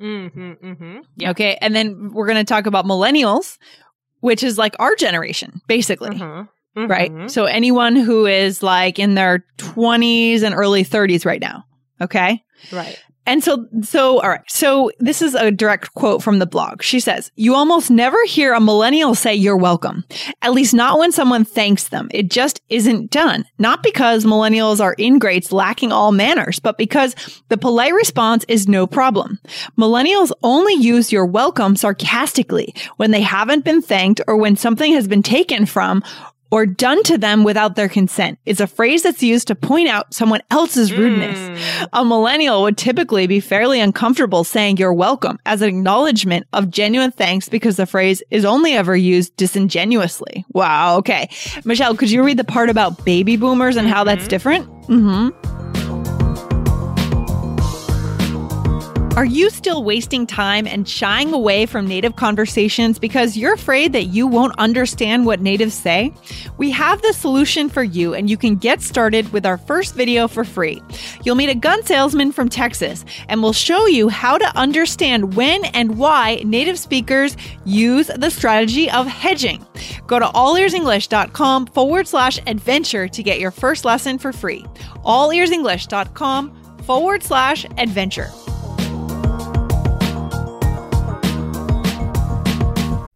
Mm-hmm, 0.00 0.52
mm-hmm. 0.64 0.98
Okay, 1.28 1.58
and 1.60 1.74
then 1.74 2.12
we're 2.12 2.26
going 2.26 2.38
to 2.38 2.44
talk 2.44 2.66
about 2.66 2.84
millennials, 2.84 3.58
which 4.20 4.44
is 4.44 4.58
like 4.58 4.76
our 4.78 4.94
generation, 4.94 5.60
basically. 5.66 6.10
Mm-hmm. 6.10 6.42
Mm-hmm. 6.76 6.90
Right. 6.90 7.30
So 7.30 7.44
anyone 7.44 7.96
who 7.96 8.26
is 8.26 8.62
like 8.62 8.98
in 8.98 9.14
their 9.14 9.44
20s 9.58 10.42
and 10.42 10.54
early 10.54 10.84
30s 10.84 11.24
right 11.24 11.40
now. 11.40 11.64
Okay. 12.00 12.42
Right. 12.72 12.98
And 13.26 13.42
so, 13.42 13.66
so, 13.82 14.20
all 14.20 14.28
right. 14.28 14.42
So 14.48 14.90
this 14.98 15.22
is 15.22 15.34
a 15.34 15.50
direct 15.50 15.94
quote 15.94 16.22
from 16.22 16.40
the 16.40 16.46
blog. 16.46 16.82
She 16.82 17.00
says, 17.00 17.30
you 17.36 17.54
almost 17.54 17.90
never 17.90 18.18
hear 18.26 18.52
a 18.52 18.60
millennial 18.60 19.14
say 19.14 19.34
you're 19.34 19.56
welcome. 19.56 20.04
At 20.42 20.52
least 20.52 20.74
not 20.74 20.98
when 20.98 21.10
someone 21.10 21.44
thanks 21.44 21.88
them. 21.88 22.08
It 22.10 22.30
just 22.30 22.60
isn't 22.68 23.10
done. 23.10 23.46
Not 23.58 23.82
because 23.82 24.26
millennials 24.26 24.80
are 24.80 24.94
ingrates 24.98 25.52
lacking 25.52 25.90
all 25.90 26.12
manners, 26.12 26.58
but 26.58 26.76
because 26.76 27.14
the 27.48 27.56
polite 27.56 27.94
response 27.94 28.44
is 28.46 28.68
no 28.68 28.86
problem. 28.86 29.38
Millennials 29.78 30.30
only 30.42 30.74
use 30.74 31.10
your 31.10 31.24
welcome 31.24 31.76
sarcastically 31.76 32.74
when 32.96 33.10
they 33.10 33.22
haven't 33.22 33.64
been 33.64 33.80
thanked 33.80 34.20
or 34.26 34.36
when 34.36 34.54
something 34.54 34.92
has 34.92 35.08
been 35.08 35.22
taken 35.22 35.64
from 35.64 36.02
or 36.54 36.66
done 36.66 37.02
to 37.02 37.18
them 37.18 37.42
without 37.42 37.74
their 37.74 37.88
consent. 37.88 38.38
It's 38.46 38.60
a 38.60 38.68
phrase 38.68 39.02
that's 39.02 39.24
used 39.24 39.48
to 39.48 39.56
point 39.56 39.88
out 39.88 40.14
someone 40.14 40.40
else's 40.52 40.92
rudeness. 40.92 41.36
Mm. 41.36 41.88
A 41.92 42.04
millennial 42.04 42.62
would 42.62 42.78
typically 42.78 43.26
be 43.26 43.40
fairly 43.40 43.80
uncomfortable 43.80 44.44
saying 44.44 44.76
you're 44.76 44.94
welcome 44.94 45.40
as 45.46 45.62
an 45.62 45.68
acknowledgement 45.68 46.46
of 46.52 46.70
genuine 46.70 47.10
thanks 47.10 47.48
because 47.48 47.76
the 47.76 47.86
phrase 47.86 48.22
is 48.30 48.44
only 48.44 48.74
ever 48.74 48.94
used 48.94 49.36
disingenuously. 49.36 50.44
Wow. 50.52 50.98
Okay. 50.98 51.28
Michelle, 51.64 51.96
could 51.96 52.12
you 52.12 52.22
read 52.22 52.36
the 52.36 52.44
part 52.44 52.70
about 52.70 53.04
baby 53.04 53.36
boomers 53.36 53.76
and 53.76 53.88
mm-hmm. 53.88 53.96
how 53.96 54.04
that's 54.04 54.20
mm-hmm. 54.20 54.28
different? 54.28 54.66
Mm-hmm. 54.86 55.53
Are 59.16 59.24
you 59.24 59.48
still 59.48 59.84
wasting 59.84 60.26
time 60.26 60.66
and 60.66 60.88
shying 60.88 61.32
away 61.32 61.66
from 61.66 61.86
native 61.86 62.16
conversations 62.16 62.98
because 62.98 63.36
you're 63.36 63.54
afraid 63.54 63.92
that 63.92 64.06
you 64.06 64.26
won't 64.26 64.58
understand 64.58 65.24
what 65.24 65.40
natives 65.40 65.72
say? 65.72 66.12
We 66.58 66.72
have 66.72 67.00
the 67.00 67.12
solution 67.12 67.68
for 67.68 67.84
you, 67.84 68.12
and 68.12 68.28
you 68.28 68.36
can 68.36 68.56
get 68.56 68.82
started 68.82 69.32
with 69.32 69.46
our 69.46 69.56
first 69.56 69.94
video 69.94 70.26
for 70.26 70.42
free. 70.42 70.82
You'll 71.22 71.36
meet 71.36 71.48
a 71.48 71.54
gun 71.54 71.84
salesman 71.84 72.32
from 72.32 72.48
Texas, 72.48 73.04
and 73.28 73.40
we'll 73.40 73.52
show 73.52 73.86
you 73.86 74.08
how 74.08 74.36
to 74.36 74.56
understand 74.56 75.36
when 75.36 75.64
and 75.66 75.96
why 75.96 76.42
native 76.44 76.76
speakers 76.76 77.36
use 77.64 78.08
the 78.08 78.30
strategy 78.30 78.90
of 78.90 79.06
hedging. 79.06 79.64
Go 80.08 80.18
to 80.18 80.26
allearsenglish.com 80.26 81.66
forward 81.66 82.08
slash 82.08 82.40
adventure 82.48 83.06
to 83.06 83.22
get 83.22 83.38
your 83.38 83.52
first 83.52 83.84
lesson 83.84 84.18
for 84.18 84.32
free. 84.32 84.64
allearsenglish.com 85.04 86.80
forward 86.82 87.22
slash 87.22 87.64
adventure. 87.78 88.28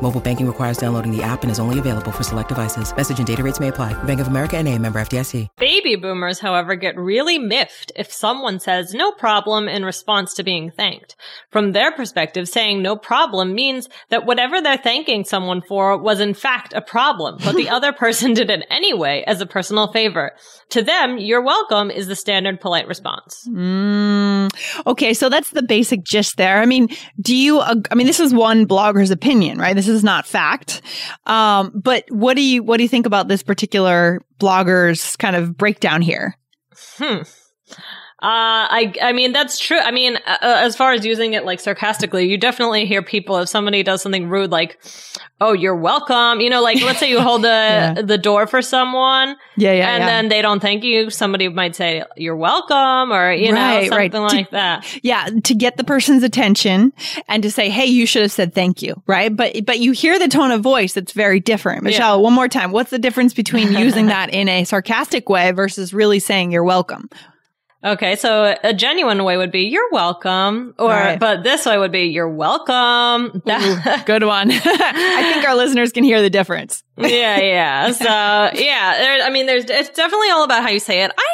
Mobile 0.00 0.20
banking 0.20 0.46
requires 0.46 0.78
downloading 0.78 1.16
the 1.16 1.22
app 1.22 1.42
and 1.42 1.50
is 1.50 1.58
only 1.58 1.78
available 1.78 2.10
for 2.10 2.22
select 2.22 2.48
devices. 2.48 2.94
Message 2.96 3.18
and 3.18 3.26
data 3.26 3.42
rates 3.42 3.60
may 3.60 3.68
apply. 3.68 3.92
Bank 4.04 4.20
of 4.20 4.26
America 4.26 4.56
and 4.56 4.66
a 4.66 4.78
member 4.78 4.98
FDIC. 4.98 5.48
Baby 5.58 5.96
boomers, 5.96 6.40
however, 6.40 6.74
get 6.74 6.96
really 6.96 7.38
miffed 7.38 7.92
if 7.94 8.12
someone 8.12 8.58
says 8.60 8.92
no 8.92 9.12
problem 9.12 9.68
in 9.68 9.84
response 9.84 10.34
to 10.34 10.42
being 10.42 10.70
thanked. 10.70 11.16
From 11.50 11.72
their 11.72 11.92
perspective, 11.92 12.48
saying 12.48 12.82
no 12.82 12.96
problem 12.96 13.54
means 13.54 13.88
that 14.10 14.26
whatever 14.26 14.60
they're 14.60 14.76
thanking 14.76 15.24
someone 15.24 15.62
for 15.62 15.96
was 15.96 16.20
in 16.20 16.34
fact 16.34 16.72
a 16.72 16.80
problem, 16.80 17.38
but 17.44 17.54
the 17.54 17.68
other 17.74 17.92
person 17.92 18.34
did 18.34 18.50
it 18.50 18.66
anyway 18.70 19.22
as 19.26 19.40
a 19.40 19.46
personal 19.46 19.92
favor. 19.92 20.32
To 20.70 20.82
them, 20.82 21.18
you're 21.18 21.42
welcome 21.42 21.90
is 21.90 22.08
the 22.08 22.16
standard 22.16 22.60
polite 22.60 22.88
response. 22.88 23.46
Mm, 23.48 24.13
okay, 24.86 25.14
so 25.14 25.30
that's 25.30 25.50
the 25.50 25.62
basic 25.62 26.04
gist 26.04 26.36
there. 26.36 26.60
I 26.60 26.66
mean, 26.66 26.88
do 27.20 27.34
you, 27.34 27.60
I 27.60 27.94
mean, 27.94 28.06
this 28.06 28.20
is 28.20 28.34
one 28.34 28.66
blogger's 28.66 29.10
opinion, 29.10 29.58
right? 29.58 29.74
This 29.74 29.88
is 29.88 29.94
is 29.94 30.04
not 30.04 30.26
fact. 30.26 30.82
Um, 31.24 31.72
but 31.74 32.04
what 32.10 32.34
do 32.34 32.42
you 32.42 32.62
what 32.62 32.76
do 32.76 32.82
you 32.82 32.88
think 32.88 33.06
about 33.06 33.28
this 33.28 33.42
particular 33.42 34.20
blogger's 34.38 35.16
kind 35.16 35.36
of 35.36 35.56
breakdown 35.56 36.02
here? 36.02 36.36
Hmm. 36.98 37.22
Uh, 38.24 38.64
I, 38.70 38.94
I 39.02 39.12
mean, 39.12 39.32
that's 39.32 39.58
true. 39.58 39.78
I 39.78 39.90
mean, 39.90 40.16
uh, 40.16 40.38
uh, 40.40 40.56
as 40.60 40.74
far 40.74 40.92
as 40.92 41.04
using 41.04 41.34
it 41.34 41.44
like 41.44 41.60
sarcastically, 41.60 42.26
you 42.26 42.38
definitely 42.38 42.86
hear 42.86 43.02
people 43.02 43.36
if 43.36 43.50
somebody 43.50 43.82
does 43.82 44.00
something 44.00 44.30
rude, 44.30 44.50
like, 44.50 44.82
"Oh, 45.42 45.52
you're 45.52 45.76
welcome." 45.76 46.40
You 46.40 46.48
know, 46.48 46.62
like 46.62 46.80
let's 46.80 47.00
say 47.00 47.10
you 47.10 47.20
hold 47.20 47.42
the 47.42 47.48
yeah. 47.48 48.00
the 48.00 48.16
door 48.16 48.46
for 48.46 48.62
someone, 48.62 49.36
yeah, 49.58 49.72
yeah, 49.72 49.90
and 49.90 50.00
yeah. 50.00 50.06
then 50.06 50.28
they 50.30 50.40
don't 50.40 50.60
thank 50.60 50.84
you. 50.84 51.10
Somebody 51.10 51.48
might 51.48 51.76
say, 51.76 52.02
"You're 52.16 52.34
welcome," 52.34 53.12
or 53.12 53.30
you 53.30 53.52
right, 53.52 53.90
know, 53.90 53.96
something 53.98 54.22
right. 54.22 54.32
like 54.32 54.46
to, 54.46 54.52
that. 54.52 55.04
Yeah, 55.04 55.28
to 55.44 55.54
get 55.54 55.76
the 55.76 55.84
person's 55.84 56.22
attention 56.22 56.94
and 57.28 57.42
to 57.42 57.50
say, 57.50 57.68
"Hey, 57.68 57.84
you 57.84 58.06
should 58.06 58.22
have 58.22 58.32
said 58.32 58.54
thank 58.54 58.80
you," 58.80 59.02
right? 59.06 59.36
But 59.36 59.66
but 59.66 59.80
you 59.80 59.92
hear 59.92 60.18
the 60.18 60.28
tone 60.28 60.50
of 60.50 60.62
voice 60.62 60.94
that's 60.94 61.12
very 61.12 61.40
different. 61.40 61.82
Michelle, 61.82 62.16
yeah. 62.16 62.22
one 62.22 62.32
more 62.32 62.48
time. 62.48 62.72
What's 62.72 62.90
the 62.90 62.98
difference 62.98 63.34
between 63.34 63.74
using 63.74 64.06
that 64.14 64.32
in 64.32 64.48
a 64.48 64.64
sarcastic 64.64 65.28
way 65.28 65.50
versus 65.50 65.92
really 65.92 66.20
saying 66.20 66.52
you're 66.52 66.64
welcome? 66.64 67.10
Okay, 67.84 68.16
so 68.16 68.56
a 68.64 68.72
genuine 68.72 69.24
way 69.24 69.36
would 69.36 69.52
be 69.52 69.64
"You're 69.64 69.90
welcome," 69.90 70.74
or 70.78 70.88
right. 70.88 71.20
but 71.20 71.42
this 71.42 71.66
way 71.66 71.76
would 71.76 71.92
be 71.92 72.04
"You're 72.04 72.28
welcome." 72.28 73.42
Ooh, 73.46 73.76
good 74.06 74.24
one. 74.24 74.50
I 74.52 75.32
think 75.32 75.46
our 75.46 75.54
listeners 75.54 75.92
can 75.92 76.02
hear 76.02 76.22
the 76.22 76.30
difference. 76.30 76.82
yeah, 76.96 77.38
yeah. 77.40 77.92
So 77.92 78.04
yeah, 78.04 78.98
there, 78.98 79.22
I 79.22 79.30
mean, 79.30 79.46
there's 79.46 79.66
it's 79.66 79.90
definitely 79.90 80.30
all 80.30 80.44
about 80.44 80.62
how 80.62 80.70
you 80.70 80.80
say 80.80 81.04
it. 81.04 81.12
I. 81.16 81.24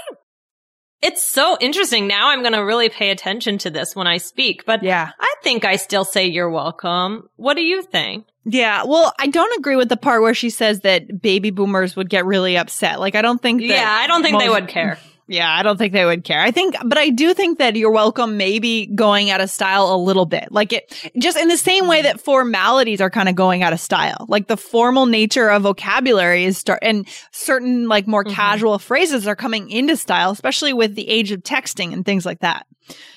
It's 1.03 1.25
so 1.25 1.57
interesting. 1.63 2.07
Now 2.07 2.29
I'm 2.29 2.43
going 2.43 2.53
to 2.53 2.63
really 2.63 2.91
pay 2.91 3.09
attention 3.09 3.57
to 3.59 3.71
this 3.71 3.97
when 3.97 4.07
I 4.07 4.19
speak. 4.19 4.67
But 4.67 4.83
yeah, 4.83 5.13
I 5.19 5.35
think 5.43 5.65
I 5.65 5.77
still 5.77 6.05
say 6.05 6.27
"You're 6.27 6.51
welcome." 6.51 7.29
What 7.37 7.55
do 7.55 7.63
you 7.63 7.83
think? 7.83 8.27
Yeah, 8.45 8.85
well, 8.85 9.13
I 9.19 9.29
don't 9.29 9.57
agree 9.59 9.77
with 9.77 9.89
the 9.89 9.97
part 9.97 10.23
where 10.23 10.35
she 10.35 10.51
says 10.51 10.81
that 10.81 11.23
baby 11.23 11.51
boomers 11.51 11.95
would 11.95 12.11
get 12.11 12.27
really 12.27 12.57
upset. 12.57 12.99
Like, 12.99 13.15
I 13.15 13.23
don't 13.23 13.41
think. 13.41 13.61
That. 13.61 13.69
Yeah, 13.69 13.91
I 13.91 14.07
don't 14.07 14.23
think 14.23 14.35
most, 14.35 14.43
they 14.43 14.49
would 14.49 14.69
care. 14.69 14.99
Yeah, 15.31 15.49
I 15.49 15.63
don't 15.63 15.77
think 15.77 15.93
they 15.93 16.05
would 16.05 16.25
care. 16.25 16.41
I 16.41 16.51
think, 16.51 16.75
but 16.85 16.99
I 16.99 17.09
do 17.09 17.33
think 17.35 17.59
that 17.59 17.77
you're 17.77 17.93
welcome 17.93 18.37
maybe 18.37 18.87
going 18.87 19.31
out 19.31 19.41
of 19.41 19.49
style 19.49 19.95
a 19.95 19.97
little 19.97 20.27
bit. 20.27 20.51
Like 20.51 20.73
it, 20.73 20.93
just 21.17 21.39
in 21.39 21.47
the 21.47 21.57
same 21.57 21.87
way 21.87 22.03
that 22.03 22.21
formalities 22.21 23.01
are 23.01 23.11
kind 23.11 23.29
of 23.29 23.37
going 23.37 23.63
out 23.63 23.73
of 23.73 23.79
style. 23.79 24.27
Like 24.29 24.49
the 24.49 24.57
formal 24.57 25.07
nature 25.07 25.49
of 25.49 25.63
vocabulary 25.63 26.47
is 26.47 26.59
start, 26.59 26.81
and 26.83 27.07
certain 27.31 27.87
like 27.87 28.09
more 28.09 28.25
mm-hmm. 28.25 28.35
casual 28.35 28.81
phrases 28.81 29.29
are 29.29 29.37
coming 29.37 29.71
into 29.71 29.97
style, 29.97 30.33
especially 30.33 30.73
with 30.73 30.97
the 30.97 31.09
age 31.09 31.31
of 31.31 31.45
texting 31.45 31.93
and 31.93 32.05
things 32.05 32.27
like 32.27 32.41
that. 32.41 32.67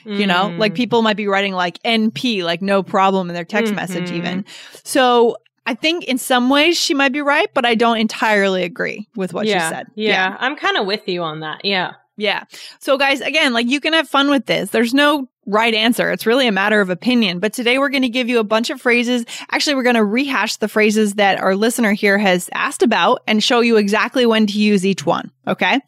Mm-hmm. 0.06 0.14
You 0.14 0.28
know, 0.28 0.54
like 0.60 0.74
mm. 0.74 0.76
people 0.76 1.02
might 1.02 1.18
be 1.18 1.26
writing 1.26 1.54
like 1.54 1.82
NP, 1.82 2.44
like 2.44 2.62
no 2.62 2.84
problem 2.84 3.28
in 3.32 3.34
their 3.34 3.44
text 3.44 3.74
mm-hmm. 3.74 3.78
message 3.78 4.12
even. 4.12 4.46
So 4.84 5.38
I 5.66 5.74
think 5.74 6.04
in 6.04 6.20
some 6.20 6.52
ways 6.52 6.80
she 6.80 6.94
might 6.94 7.12
be 7.12 7.22
right, 7.22 7.52
but 7.56 7.66
I 7.66 7.74
don't 7.74 7.98
entirely 7.98 8.62
agree 8.62 9.08
with 9.16 9.34
what 9.34 9.48
yeah, 9.48 9.68
she 9.68 9.76
said. 9.76 9.88
Yeah, 9.96 10.10
yeah. 10.10 10.38
I'm 10.40 10.56
kind 10.56 10.78
of 10.78 10.86
with 10.86 11.08
you 11.08 11.24
on 11.24 11.40
that. 11.40 11.66
Yeah. 11.66 11.94
Yeah. 12.16 12.44
So 12.80 12.98
guys, 12.98 13.22
again, 13.22 13.54
like 13.54 13.68
you 13.68 13.80
can 13.80 13.94
have 13.94 14.08
fun 14.08 14.30
with 14.30 14.46
this. 14.46 14.70
There's 14.70 14.94
no 14.94 15.28
right 15.46 15.74
answer. 15.74 16.12
It's 16.12 16.26
really 16.26 16.48
a 16.48 16.52
matter 16.52 16.80
of 16.80 16.90
opinion. 16.90 17.40
But 17.40 17.54
today 17.54 17.78
we're 17.78 17.90
going 17.90 18.04
to 18.04 18.10
give 18.10 18.30
you 18.30 18.40
a 18.40 18.44
bunch 18.44 18.70
of 18.70 18.82
phrases. 18.82 19.26
Actually, 19.52 19.76
we're 19.76 19.84
going 19.84 19.96
to 19.96 20.06
rehash 20.06 20.58
the 20.58 20.68
phrases 20.68 21.16
that 21.16 21.40
our 21.40 21.56
listener 21.56 21.94
here 21.94 22.18
has 22.18 22.50
asked 22.54 22.84
about 22.84 23.24
and 23.28 23.44
show 23.44 23.60
you 23.60 23.78
exactly 23.78 24.26
when 24.26 24.48
to 24.48 24.54
use 24.54 24.86
each 24.86 25.06
one. 25.06 25.32
Okay. 25.48 25.82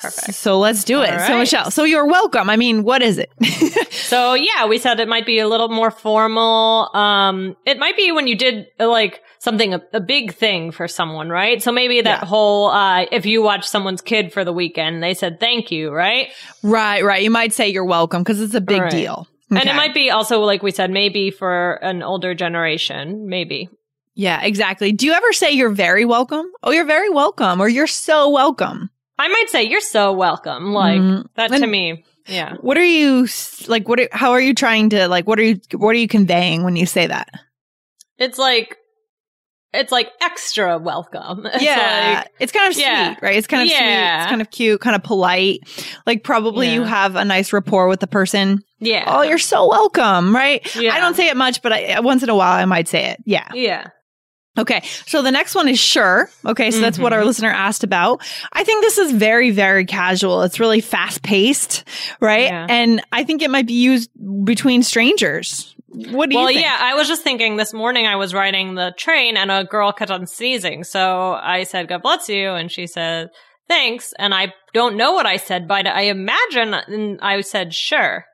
Perfect. 0.00 0.34
So 0.34 0.58
let's 0.58 0.84
do 0.84 1.02
it. 1.02 1.10
Right. 1.10 1.26
So 1.26 1.38
Michelle, 1.38 1.70
so 1.70 1.84
you're 1.84 2.06
welcome. 2.06 2.48
I 2.48 2.56
mean, 2.56 2.84
what 2.84 3.02
is 3.02 3.18
it? 3.18 3.30
so 3.92 4.34
yeah, 4.34 4.66
we 4.66 4.78
said 4.78 4.98
it 4.98 5.08
might 5.08 5.26
be 5.26 5.38
a 5.38 5.48
little 5.48 5.68
more 5.68 5.90
formal. 5.90 6.90
Um, 6.94 7.56
it 7.66 7.78
might 7.78 7.96
be 7.96 8.10
when 8.10 8.26
you 8.26 8.36
did 8.36 8.66
like 8.78 9.22
something, 9.38 9.74
a, 9.74 9.82
a 9.92 10.00
big 10.00 10.32
thing 10.32 10.70
for 10.70 10.88
someone, 10.88 11.28
right? 11.28 11.62
So 11.62 11.70
maybe 11.70 12.00
that 12.00 12.22
yeah. 12.22 12.26
whole, 12.26 12.70
uh, 12.70 13.06
if 13.12 13.26
you 13.26 13.42
watch 13.42 13.66
someone's 13.66 14.00
kid 14.00 14.32
for 14.32 14.44
the 14.44 14.52
weekend, 14.52 15.02
they 15.02 15.14
said 15.14 15.38
thank 15.38 15.70
you, 15.70 15.90
right? 15.92 16.28
Right, 16.62 17.04
right. 17.04 17.22
You 17.22 17.30
might 17.30 17.52
say 17.52 17.68
you're 17.68 17.84
welcome 17.84 18.22
because 18.22 18.40
it's 18.40 18.54
a 18.54 18.60
big 18.60 18.80
right. 18.80 18.90
deal. 18.90 19.28
Okay. 19.52 19.60
And 19.60 19.68
it 19.68 19.74
might 19.74 19.94
be 19.94 20.10
also, 20.10 20.40
like 20.40 20.62
we 20.62 20.70
said, 20.70 20.90
maybe 20.90 21.30
for 21.30 21.72
an 21.82 22.02
older 22.02 22.34
generation, 22.34 23.26
maybe. 23.28 23.68
Yeah, 24.14 24.42
exactly. 24.42 24.92
Do 24.92 25.06
you 25.06 25.12
ever 25.12 25.32
say 25.32 25.52
you're 25.52 25.70
very 25.70 26.04
welcome? 26.04 26.46
Oh, 26.62 26.70
you're 26.70 26.86
very 26.86 27.10
welcome, 27.10 27.60
or 27.60 27.68
you're 27.68 27.86
so 27.86 28.28
welcome. 28.30 28.90
I 29.20 29.28
might 29.28 29.50
say 29.50 29.64
you're 29.64 29.82
so 29.82 30.14
welcome. 30.14 30.72
Like 30.72 31.00
mm. 31.00 31.26
that 31.34 31.52
and 31.52 31.62
to 31.62 31.66
me. 31.66 32.04
Yeah. 32.26 32.54
What 32.62 32.78
are 32.78 32.84
you 32.84 33.28
like? 33.68 33.86
What? 33.86 34.00
Are, 34.00 34.08
how 34.12 34.30
are 34.30 34.40
you 34.40 34.54
trying 34.54 34.90
to 34.90 35.08
like? 35.08 35.26
What 35.26 35.38
are 35.38 35.42
you? 35.42 35.60
What 35.74 35.90
are 35.90 35.98
you 35.98 36.08
conveying 36.08 36.64
when 36.64 36.74
you 36.74 36.86
say 36.86 37.06
that? 37.06 37.28
It's 38.16 38.38
like 38.38 38.78
it's 39.74 39.92
like 39.92 40.10
extra 40.22 40.78
welcome. 40.78 41.46
It's 41.52 41.62
yeah. 41.62 42.22
Like, 42.22 42.32
it's 42.40 42.52
kind 42.52 42.68
of 42.68 42.74
sweet, 42.74 42.84
yeah. 42.84 43.16
right? 43.20 43.36
It's 43.36 43.46
kind 43.46 43.62
of 43.62 43.68
yeah. 43.68 43.78
sweet. 43.78 44.22
It's 44.22 44.30
kind 44.30 44.40
of 44.40 44.50
cute, 44.50 44.80
kind 44.80 44.96
of 44.96 45.02
polite. 45.02 45.68
Like 46.06 46.24
probably 46.24 46.68
yeah. 46.68 46.74
you 46.74 46.82
have 46.84 47.16
a 47.16 47.24
nice 47.24 47.52
rapport 47.52 47.88
with 47.88 48.00
the 48.00 48.06
person. 48.06 48.62
Yeah. 48.78 49.04
Oh, 49.06 49.22
you're 49.22 49.38
so 49.38 49.68
welcome, 49.68 50.34
right? 50.34 50.64
Yeah. 50.74 50.94
I 50.94 51.00
don't 51.00 51.14
say 51.14 51.28
it 51.28 51.36
much, 51.36 51.60
but 51.60 51.72
I, 51.72 52.00
once 52.00 52.22
in 52.22 52.30
a 52.30 52.34
while 52.34 52.52
I 52.52 52.64
might 52.64 52.88
say 52.88 53.10
it. 53.10 53.20
Yeah. 53.26 53.48
Yeah. 53.52 53.88
Okay. 54.58 54.82
So 55.06 55.22
the 55.22 55.30
next 55.30 55.54
one 55.54 55.68
is 55.68 55.78
sure. 55.78 56.28
Okay. 56.44 56.70
So 56.70 56.76
mm-hmm. 56.76 56.82
that's 56.82 56.98
what 56.98 57.12
our 57.12 57.20
mm-hmm. 57.20 57.28
listener 57.28 57.50
asked 57.50 57.84
about. 57.84 58.20
I 58.52 58.64
think 58.64 58.82
this 58.82 58.98
is 58.98 59.12
very, 59.12 59.50
very 59.50 59.84
casual. 59.84 60.42
It's 60.42 60.58
really 60.58 60.80
fast 60.80 61.22
paced, 61.22 61.84
right? 62.20 62.44
Yeah. 62.44 62.66
And 62.68 63.02
I 63.12 63.24
think 63.24 63.42
it 63.42 63.50
might 63.50 63.66
be 63.66 63.74
used 63.74 64.10
between 64.44 64.82
strangers. 64.82 65.74
What 65.86 66.30
do 66.30 66.36
well, 66.36 66.50
you 66.50 66.56
Well, 66.56 66.64
yeah, 66.64 66.78
I 66.80 66.94
was 66.94 67.08
just 67.08 67.22
thinking 67.22 67.56
this 67.56 67.72
morning 67.72 68.06
I 68.06 68.16
was 68.16 68.34
riding 68.34 68.74
the 68.74 68.92
train 68.96 69.36
and 69.36 69.50
a 69.50 69.64
girl 69.64 69.92
kept 69.92 70.10
on 70.10 70.26
sneezing. 70.26 70.84
So 70.84 71.32
I 71.32 71.64
said, 71.64 71.88
God 71.88 72.02
bless 72.02 72.28
you. 72.28 72.50
And 72.50 72.70
she 72.70 72.86
said, 72.86 73.30
thanks. 73.68 74.12
And 74.18 74.34
I 74.34 74.52
don't 74.74 74.96
know 74.96 75.12
what 75.12 75.26
I 75.26 75.36
said, 75.36 75.68
but 75.68 75.86
I 75.86 76.02
imagine 76.02 77.18
I 77.20 77.40
said 77.40 77.72
sure. 77.72 78.24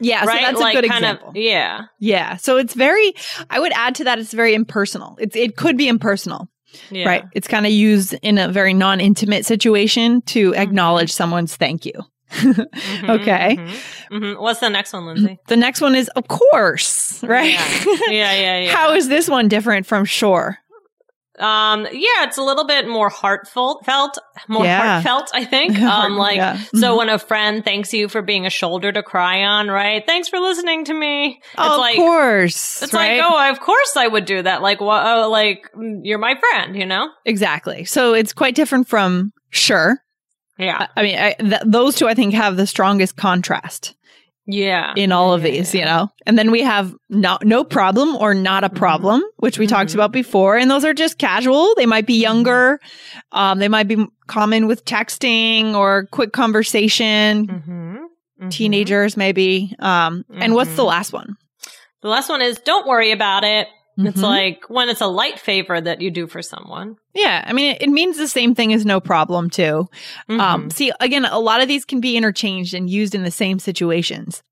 Yeah, 0.00 0.24
right? 0.24 0.40
so 0.40 0.46
that's 0.46 0.60
like 0.60 0.76
a 0.76 0.80
good 0.82 0.90
kind 0.90 1.04
example. 1.04 1.28
Of, 1.30 1.36
yeah. 1.36 1.82
Yeah, 1.98 2.36
so 2.36 2.56
it's 2.56 2.74
very. 2.74 3.14
I 3.50 3.60
would 3.60 3.72
add 3.72 3.94
to 3.96 4.04
that. 4.04 4.18
It's 4.18 4.32
very 4.32 4.54
impersonal. 4.54 5.16
It's 5.20 5.36
it 5.36 5.56
could 5.56 5.76
be 5.76 5.88
impersonal. 5.88 6.48
Yeah. 6.90 7.08
Right. 7.08 7.24
It's 7.32 7.48
kind 7.48 7.64
of 7.64 7.72
used 7.72 8.14
in 8.22 8.38
a 8.38 8.48
very 8.48 8.74
non 8.74 9.00
intimate 9.00 9.46
situation 9.46 10.20
to 10.22 10.54
acknowledge 10.54 11.12
someone's 11.12 11.56
thank 11.56 11.86
you. 11.86 11.94
Mhm, 12.32 12.66
Okay. 13.08 13.56
mhm, 13.56 13.78
mhm. 14.10 14.40
What's 14.40 14.60
the 14.60 14.68
next 14.68 14.92
one, 14.92 15.06
Lindsay? 15.06 15.38
The 15.46 15.56
next 15.56 15.80
one 15.80 15.94
is, 15.94 16.08
of 16.16 16.26
course, 16.28 17.22
right? 17.22 17.52
Yeah. 17.52 17.86
Yeah, 18.08 18.34
yeah, 18.34 18.58
yeah. 18.60 18.72
How 18.76 18.92
is 18.94 19.08
this 19.08 19.28
one 19.28 19.48
different 19.48 19.86
from 19.86 20.04
sure? 20.04 20.58
Um, 21.38 21.86
yeah, 21.92 22.24
it's 22.24 22.38
a 22.38 22.42
little 22.42 22.66
bit 22.66 22.88
more 22.88 23.08
heartfelt, 23.08 23.84
felt, 23.84 24.18
more 24.48 24.64
Yeah. 24.64 25.00
heartfelt, 25.02 25.30
I 25.34 25.44
think. 25.44 25.78
Um, 25.96 26.16
like, 26.16 26.36
Yeah. 26.36 26.58
so 26.74 26.96
when 26.98 27.08
a 27.08 27.18
friend 27.18 27.64
thanks 27.64 27.92
you 27.92 28.08
for 28.08 28.22
being 28.22 28.46
a 28.46 28.50
shoulder 28.50 28.90
to 28.92 29.02
cry 29.02 29.42
on, 29.44 29.68
right? 29.68 30.02
Thanks 30.06 30.28
for 30.28 30.38
listening 30.38 30.84
to 30.86 30.94
me. 30.94 31.40
It's 31.42 31.60
of 31.62 31.78
like, 31.78 31.96
course. 31.96 32.82
it's 32.82 32.92
right? 32.92 33.18
like, 33.20 33.26
oh, 33.30 33.50
of 33.50 33.60
course 33.60 33.96
I 33.96 34.06
would 34.06 34.24
do 34.24 34.42
that. 34.42 34.62
Like, 34.62 34.80
what, 34.80 35.04
oh, 35.06 35.28
like, 35.30 35.70
you're 36.02 36.18
my 36.18 36.34
friend, 36.38 36.76
you 36.76 36.86
know? 36.86 37.08
Exactly. 37.24 37.84
So 37.84 38.14
it's 38.14 38.32
quite 38.32 38.54
different 38.54 38.88
from 38.88 39.32
sure. 39.50 39.98
Yeah. 40.58 40.86
I 40.96 41.02
mean, 41.02 41.18
I, 41.18 41.32
th- 41.34 41.62
those 41.66 41.96
two 41.96 42.08
I 42.08 42.14
think 42.14 42.34
have 42.34 42.56
the 42.56 42.66
strongest 42.66 43.16
contrast 43.16 43.94
Yeah. 44.46 44.92
in 44.96 45.10
all 45.12 45.32
of 45.34 45.44
Yeah, 45.44 45.50
these, 45.50 45.74
yeah. 45.74 45.78
you 45.80 45.84
know. 45.86 46.12
And 46.26 46.38
then 46.38 46.50
we 46.50 46.62
have 46.62 46.94
not 47.10 47.44
no 47.44 47.64
problem 47.64 48.14
or 48.16 48.32
not 48.34 48.62
a 48.64 48.68
problem, 48.70 49.22
which 49.38 49.58
we 49.58 49.66
talked 49.66 49.90
Mhm. 49.90 49.94
about 49.94 50.12
before, 50.12 50.56
and 50.56 50.70
those 50.70 50.84
are 50.84 50.94
just 50.94 51.18
casual. 51.18 51.74
They 51.76 51.86
might 51.86 52.06
be 52.06 52.20
younger, 52.20 52.78
um, 53.32 53.58
they 53.58 53.68
might 53.68 53.88
be 53.88 54.06
common 54.28 54.66
with 54.66 54.84
texting 54.84 55.74
or 55.74 56.06
quick 56.12 56.32
conversation. 56.32 57.46
Mm-hmm. 57.46 57.96
Mhm. 58.42 58.50
Teenagers, 58.50 59.16
maybe. 59.16 59.74
Um, 59.78 60.24
and 60.34 60.54
what's 60.54 60.74
the 60.76 60.82
Mhm. 60.82 60.88
last 60.88 61.12
one? 61.12 61.36
The 62.02 62.08
last 62.08 62.28
one 62.28 62.42
is 62.42 62.58
don't 62.58 62.86
worry 62.86 63.10
about 63.12 63.42
it. 63.44 63.66
It's 63.98 64.20
Mhm. 64.20 64.22
like 64.22 64.64
when 64.68 64.88
it's 64.88 65.00
a 65.00 65.06
light 65.06 65.38
favor 65.38 65.80
that 65.80 66.00
you 66.02 66.10
do 66.10 66.26
for 66.26 66.42
someone. 66.42 66.96
Yeah, 67.14 67.42
I 67.46 67.52
mean, 67.54 67.76
it, 67.76 67.82
it 67.82 67.88
means 67.88 68.18
the 68.18 68.28
same 68.28 68.54
thing 68.54 68.72
as 68.74 68.84
no 68.84 69.00
problem 69.00 69.48
too. 69.48 69.88
Um, 70.28 70.38
Mhm. 70.68 70.72
see, 70.72 70.92
again, 71.00 71.24
a 71.24 71.38
lot 71.38 71.62
of 71.62 71.68
these 71.68 71.84
can 71.86 72.00
be 72.00 72.16
interchanged 72.16 72.74
and 72.74 72.90
used 72.90 73.14
in 73.14 73.22
the 73.22 73.30
same 73.30 73.58
situations. 73.58 74.42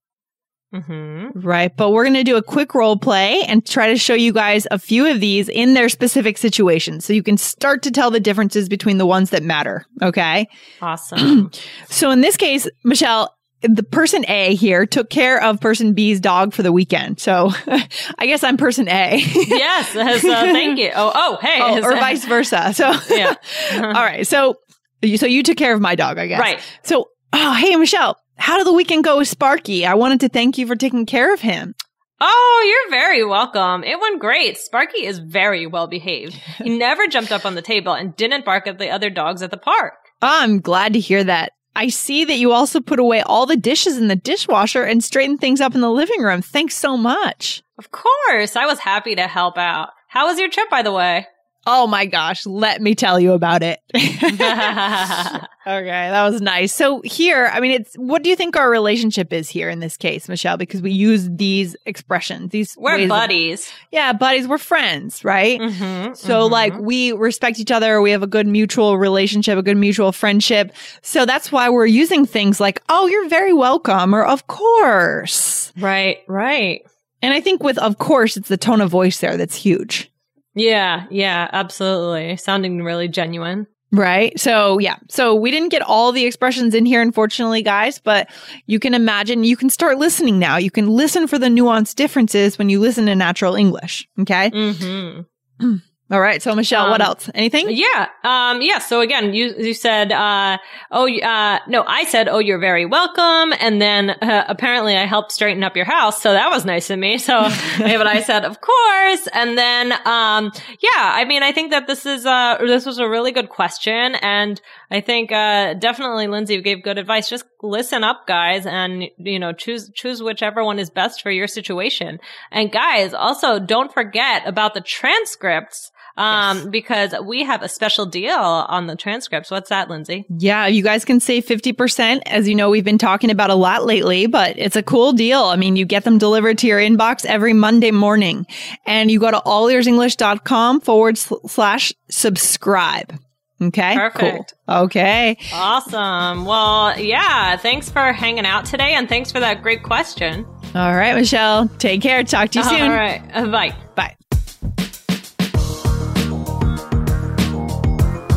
Mhm. 0.75 1.31
Right. 1.37 1.71
But 1.77 1.91
we're 1.91 2.03
going 2.05 2.15
to 2.15 2.25
do 2.25 2.37
a 2.37 2.43
quick 2.43 2.75
role 2.75 2.97
play 2.97 3.43
and 3.47 3.65
try 3.65 3.87
to 3.89 3.97
show 3.97 4.15
you 4.15 4.33
guys 4.33 4.67
a 4.73 4.79
few 4.79 5.07
of 5.07 5.21
these 5.21 5.49
in 5.49 5.75
their 5.75 5.89
specific 5.89 6.37
situations 6.37 7.05
so 7.05 7.13
you 7.13 7.23
can 7.23 7.37
start 7.37 7.83
to 7.85 7.93
tell 7.93 8.11
the 8.11 8.19
differences 8.19 8.69
between 8.69 8.99
the 8.99 9.07
ones 9.07 9.31
that 9.31 9.45
matter. 9.45 9.85
Okay. 10.03 10.49
Awesome. 10.83 11.51
So 11.89 12.11
in 12.11 12.23
this 12.23 12.37
case, 12.37 12.67
Michelle, 12.83 13.33
the 13.69 13.83
person 13.83 14.25
A 14.29 14.55
here 14.55 14.87
took 14.87 15.11
care 15.11 15.43
of 15.43 15.61
person 15.61 15.95
B's 15.95 16.21
dog 16.21 16.53
for 16.53 16.63
the 16.63 16.73
weekend. 16.73 17.19
So 17.21 17.51
I 17.67 18.27
guess 18.27 18.45
I'm 18.45 18.57
person 18.57 18.89
A. 18.89 19.17
yes. 19.35 19.93
Thank 20.23 20.79
you. 20.79 20.91
Oh, 20.95 21.13
oh, 21.15 21.39
hey. 21.41 21.59
Oh, 21.61 21.83
or 21.83 21.93
vice 21.93 22.25
versa. 22.29 22.73
So 22.75 22.93
Yeah. 23.11 23.35
all 23.73 23.93
right. 23.93 24.27
So 24.27 24.57
you 25.03 25.17
so 25.19 25.27
you 25.27 25.43
took 25.43 25.57
care 25.57 25.75
of 25.75 25.81
my 25.81 25.95
dog, 25.95 26.19
I 26.19 26.27
guess. 26.27 26.41
Right. 26.41 26.61
So 26.83 27.09
oh 27.33 27.55
hey 27.55 27.77
Michelle, 27.77 28.17
how 28.37 28.59
did 28.59 28.67
the 28.67 28.73
weekend 28.73 29.05
go 29.05 29.19
with 29.19 29.29
Sparky? 29.29 29.87
I 29.87 29.95
wanted 29.95 30.21
to 30.21 30.29
thank 30.29 30.59
you 30.59 30.67
for 30.67 30.77
taking 30.77 31.07
care 31.07 31.33
of 31.33 31.41
him. 31.41 31.75
Oh, 32.21 32.65
you're 32.67 32.91
very 32.97 33.25
welcome. 33.25 33.83
It 33.85 34.01
went 34.01 34.21
great. 34.21 34.57
Sparky 34.57 35.05
is 35.05 35.19
very 35.19 35.67
well 35.67 35.89
behaved. 35.89 36.33
He 36.63 36.79
never 36.79 37.07
jumped 37.09 37.33
up 37.33 37.45
on 37.45 37.55
the 37.55 37.61
table 37.61 37.93
and 37.93 38.15
didn't 38.17 38.45
bark 38.45 38.67
at 38.67 38.79
the 38.79 38.89
other 38.91 39.11
dogs 39.11 39.43
at 39.43 39.51
the 39.51 39.57
park. 39.59 39.95
I'm 40.23 40.61
glad 40.61 40.93
to 40.95 41.01
hear 41.01 41.23
that. 41.25 41.53
I 41.77 41.89
see 41.89 42.25
that 42.25 42.39
you 42.39 42.53
also 42.53 42.81
put 42.81 42.99
away 43.01 43.23
all 43.23 43.47
the 43.47 43.57
dishes 43.57 43.97
in 43.97 44.09
the 44.09 44.17
dishwasher 44.17 44.85
and 44.85 45.03
straighten 45.03 45.39
things 45.39 45.61
up 45.61 45.75
in 45.75 45.81
the 45.81 45.91
living 45.91 46.21
room. 46.21 46.43
Thanks 46.43 46.77
so 46.77 46.97
much. 46.97 47.63
Of 47.79 47.91
course. 47.91 48.57
I 48.57 48.67
was 48.67 48.79
happy 48.79 49.15
to 49.17 49.27
help 49.27 49.59
out. 49.59 49.91
How 50.09 50.27
was 50.27 50.39
your 50.39 50.49
trip, 50.49 50.71
by 50.71 50.83
the 50.83 50.93
way? 50.93 51.27
Oh 51.67 51.87
my 51.87 52.07
gosh, 52.07 52.45
let 52.47 52.81
me 52.83 52.95
tell 52.95 53.19
you 53.19 53.33
about 53.33 53.63
it. 53.63 53.81
okay, 55.67 55.85
that 56.11 56.31
was 56.31 56.41
nice. 56.41 56.75
So 56.75 57.01
here, 57.03 57.51
I 57.53 57.61
mean, 57.61 57.73
it's 57.73 57.95
what 57.97 58.23
do 58.23 58.31
you 58.31 58.37
think 58.37 58.57
our 58.57 58.71
relationship 58.71 59.33
is 59.33 59.49
here 59.49 59.69
in 59.69 59.81
this 59.81 59.97
case, 59.97 60.29
Michelle? 60.29 60.57
Because 60.57 60.83
we 60.83 60.91
use 60.93 61.29
these 61.31 61.77
expressions, 61.87 62.51
these 62.51 62.77
We're 62.77 62.97
ways 62.97 63.05
of- 63.05 63.09
buddies. 63.09 63.73
yeah, 63.93 64.13
buddies. 64.13 64.47
We're 64.49 64.59
friends, 64.59 65.25
right? 65.25 65.61
Mm-hmm, 65.61 66.15
So 66.15 66.47
like 66.47 66.77
we 66.79 67.13
respect 67.13 67.59
each 67.59 67.71
other, 67.71 68.01
we 68.01 68.11
have 68.13 68.23
a 68.23 68.27
good 68.27 68.47
mutual 68.47 68.99
relationship, 68.99 69.59
a 69.59 69.63
good 69.63 69.77
mutual 69.77 70.13
friendship. 70.13 70.73
So 71.03 71.27
that's 71.27 71.51
why 71.53 71.69
we're 71.71 71.87
using 71.87 72.27
things 72.27 72.61
like, 72.61 72.83
"Oh, 72.89 73.07
you're 73.07 73.29
very 73.29 73.53
welcome," 73.53 74.15
or 74.15 74.25
"Of 74.25 74.47
course." 74.47 75.73
right, 75.79 76.19
right. 76.29 76.83
And 77.23 77.33
I 77.33 77.41
think 77.41 77.63
with 77.63 77.79
"of 77.79 77.99
course," 77.99 78.37
it's 78.37 78.49
the 78.49 78.57
tone 78.57 78.81
of 78.81 78.91
voice 78.91 79.19
there 79.19 79.37
that's 79.37 79.57
huge. 79.57 80.11
Yeah, 80.55 81.07
yeah, 81.11 81.49
absolutely. 81.53 82.37
Sounding 82.37 82.83
really 82.85 83.09
genuine. 83.09 83.67
Right. 83.95 84.39
So, 84.39 84.79
yeah. 84.79 84.97
So, 85.09 85.35
we 85.35 85.51
didn't 85.51 85.69
get 85.69 85.83
all 85.83 86.13
the 86.13 86.25
expressions 86.25 86.75
in 86.75 86.85
here, 86.85 87.01
unfortunately, 87.01 87.63
guys, 87.63 87.99
but 87.99 88.29
you 88.67 88.79
can 88.79 88.93
imagine, 88.93 89.45
you 89.45 89.57
can 89.57 89.71
start 89.71 89.99
listening 89.99 90.39
now. 90.39 90.57
You 90.57 90.71
can 90.71 90.89
listen 90.89 91.27
for 91.27 91.39
the 91.39 91.47
nuanced 91.47 91.95
differences 91.95 92.59
when 92.59 92.69
you 92.69 92.81
listen 92.81 93.07
to 93.07 93.15
natural 93.15 93.55
English. 93.55 94.09
Okay. 94.21 94.51
Mm-hmm. 94.51 95.77
All 96.15 96.21
right. 96.21 96.41
So, 96.41 96.55
Michelle, 96.55 96.91
what 96.91 97.01
Um, 97.01 97.09
else? 97.09 97.29
Anything? 97.35 97.67
Yeah. 97.71 98.07
Um, 98.23 98.63
yeah. 98.63 98.79
So 98.79 99.01
again, 99.01 99.35
you, 99.35 99.53
you 99.59 99.75
said, 99.75 100.13
uh, 100.13 100.59
oh, 100.93 101.09
uh, 101.13 101.59
no, 101.67 101.83
I 101.85 102.05
said, 102.05 102.29
oh, 102.29 102.39
you're 102.39 102.61
very 102.61 102.87
welcome. 102.87 103.53
And 103.59 103.83
then, 103.83 104.11
uh, 104.11 104.45
apparently 104.47 104.97
I 104.97 105.07
helped 105.07 105.33
straighten 105.33 105.65
up 105.65 105.75
your 105.75 105.87
house. 105.87 106.23
So 106.23 106.31
that 106.31 106.53
was 106.53 106.65
nice 106.65 106.89
of 106.91 107.01
me. 107.01 107.19
So, 107.19 107.33
but 107.79 108.07
I 108.07 108.23
said, 108.23 108.45
of 108.45 108.61
course. 108.61 109.27
And 109.33 109.59
then, 109.59 109.93
um, 110.07 110.53
yeah, 110.79 110.91
I 110.95 111.25
mean, 111.25 111.43
I 111.43 111.51
think 111.51 111.73
that 111.73 111.89
this 111.89 112.07
is, 112.07 112.25
uh, 112.25 112.59
this 112.61 112.87
was 112.87 112.99
a 112.99 113.09
really 113.09 113.33
good 113.33 113.49
question. 113.49 114.15
And 114.15 114.61
I 114.93 115.01
think, 115.01 115.33
uh, 115.33 115.75
definitely 115.75 116.29
Lindsay 116.29 116.63
gave 116.63 116.85
good 116.85 116.97
advice. 116.99 117.29
Just 117.29 117.45
listen 117.61 118.05
up, 118.05 118.29
guys, 118.29 118.67
and, 118.67 119.07
you 119.19 119.41
know, 119.41 119.53
choose, 119.53 119.91
choose 119.95 120.23
whichever 120.23 120.63
one 120.63 120.79
is 120.79 120.91
best 120.91 121.23
for 121.23 121.33
your 121.33 121.49
situation. 121.49 122.21
And 122.53 122.71
guys, 122.71 123.15
also 123.15 123.59
don't 123.59 123.93
forget 123.93 124.47
about 124.47 124.75
the 124.75 124.81
transcripts. 124.81 125.91
Um, 126.17 126.71
because 126.71 127.13
we 127.25 127.43
have 127.43 127.63
a 127.63 127.69
special 127.69 128.07
deal 128.07 128.35
on 128.39 128.87
the 128.87 128.95
transcripts. 128.95 129.51
What's 129.51 129.69
that, 129.71 129.91
Lindsay? 129.91 130.25
Yeah, 130.29 130.67
you 130.67 130.83
guys 130.83 131.05
can 131.05 131.19
save 131.19 131.45
50%. 131.45 132.23
As 132.27 132.49
you 132.49 132.55
know, 132.55 132.71
we've 132.71 132.85
been 132.85 132.99
talking 132.99 133.31
about 133.31 133.51
a 133.51 133.55
lot 133.57 133.85
lately, 133.85 134.27
but 134.27 134.57
it's 134.57 134.77
a 134.77 134.83
cool 134.83 135.13
deal. 135.13 135.43
I 135.43 135.57
mean, 135.57 135.75
you 135.75 135.85
get 135.85 136.05
them 136.05 136.19
delivered 136.19 136.59
to 136.59 136.67
your 136.69 136.79
inbox 136.79 137.25
every 137.25 137.53
Monday 137.53 137.91
morning 137.91 138.47
and 138.87 139.11
you 139.11 139.19
go 139.19 139.31
to 139.31 139.43
allearsenglish.com 139.45 140.81
forward 140.83 141.19
slash 141.19 141.93
subscribe. 142.11 143.19
Okay. 143.63 143.95
Perfect. 143.95 144.55
Cool. 144.69 144.77
Okay. 144.85 145.39
Awesome. 145.53 146.45
Well, 146.45 146.99
yeah, 146.99 147.57
thanks 147.57 147.91
for 147.91 148.13
hanging 148.13 148.47
out 148.47 148.67
today 148.67 148.95
and 148.95 149.09
thanks 149.09 149.33
for 149.33 149.41
that 149.41 149.63
great 149.63 149.83
question. 149.83 150.45
All 150.75 150.95
right, 150.95 151.15
Michelle. 151.15 151.69
Take 151.79 152.03
care. 152.03 152.23
Talk 152.25 152.51
to 152.51 152.59
you 152.59 152.65
soon. 152.69 152.83
All 152.83 152.89
right. 152.97 153.23
Bye. 153.51 153.75
Bye. 153.95 154.17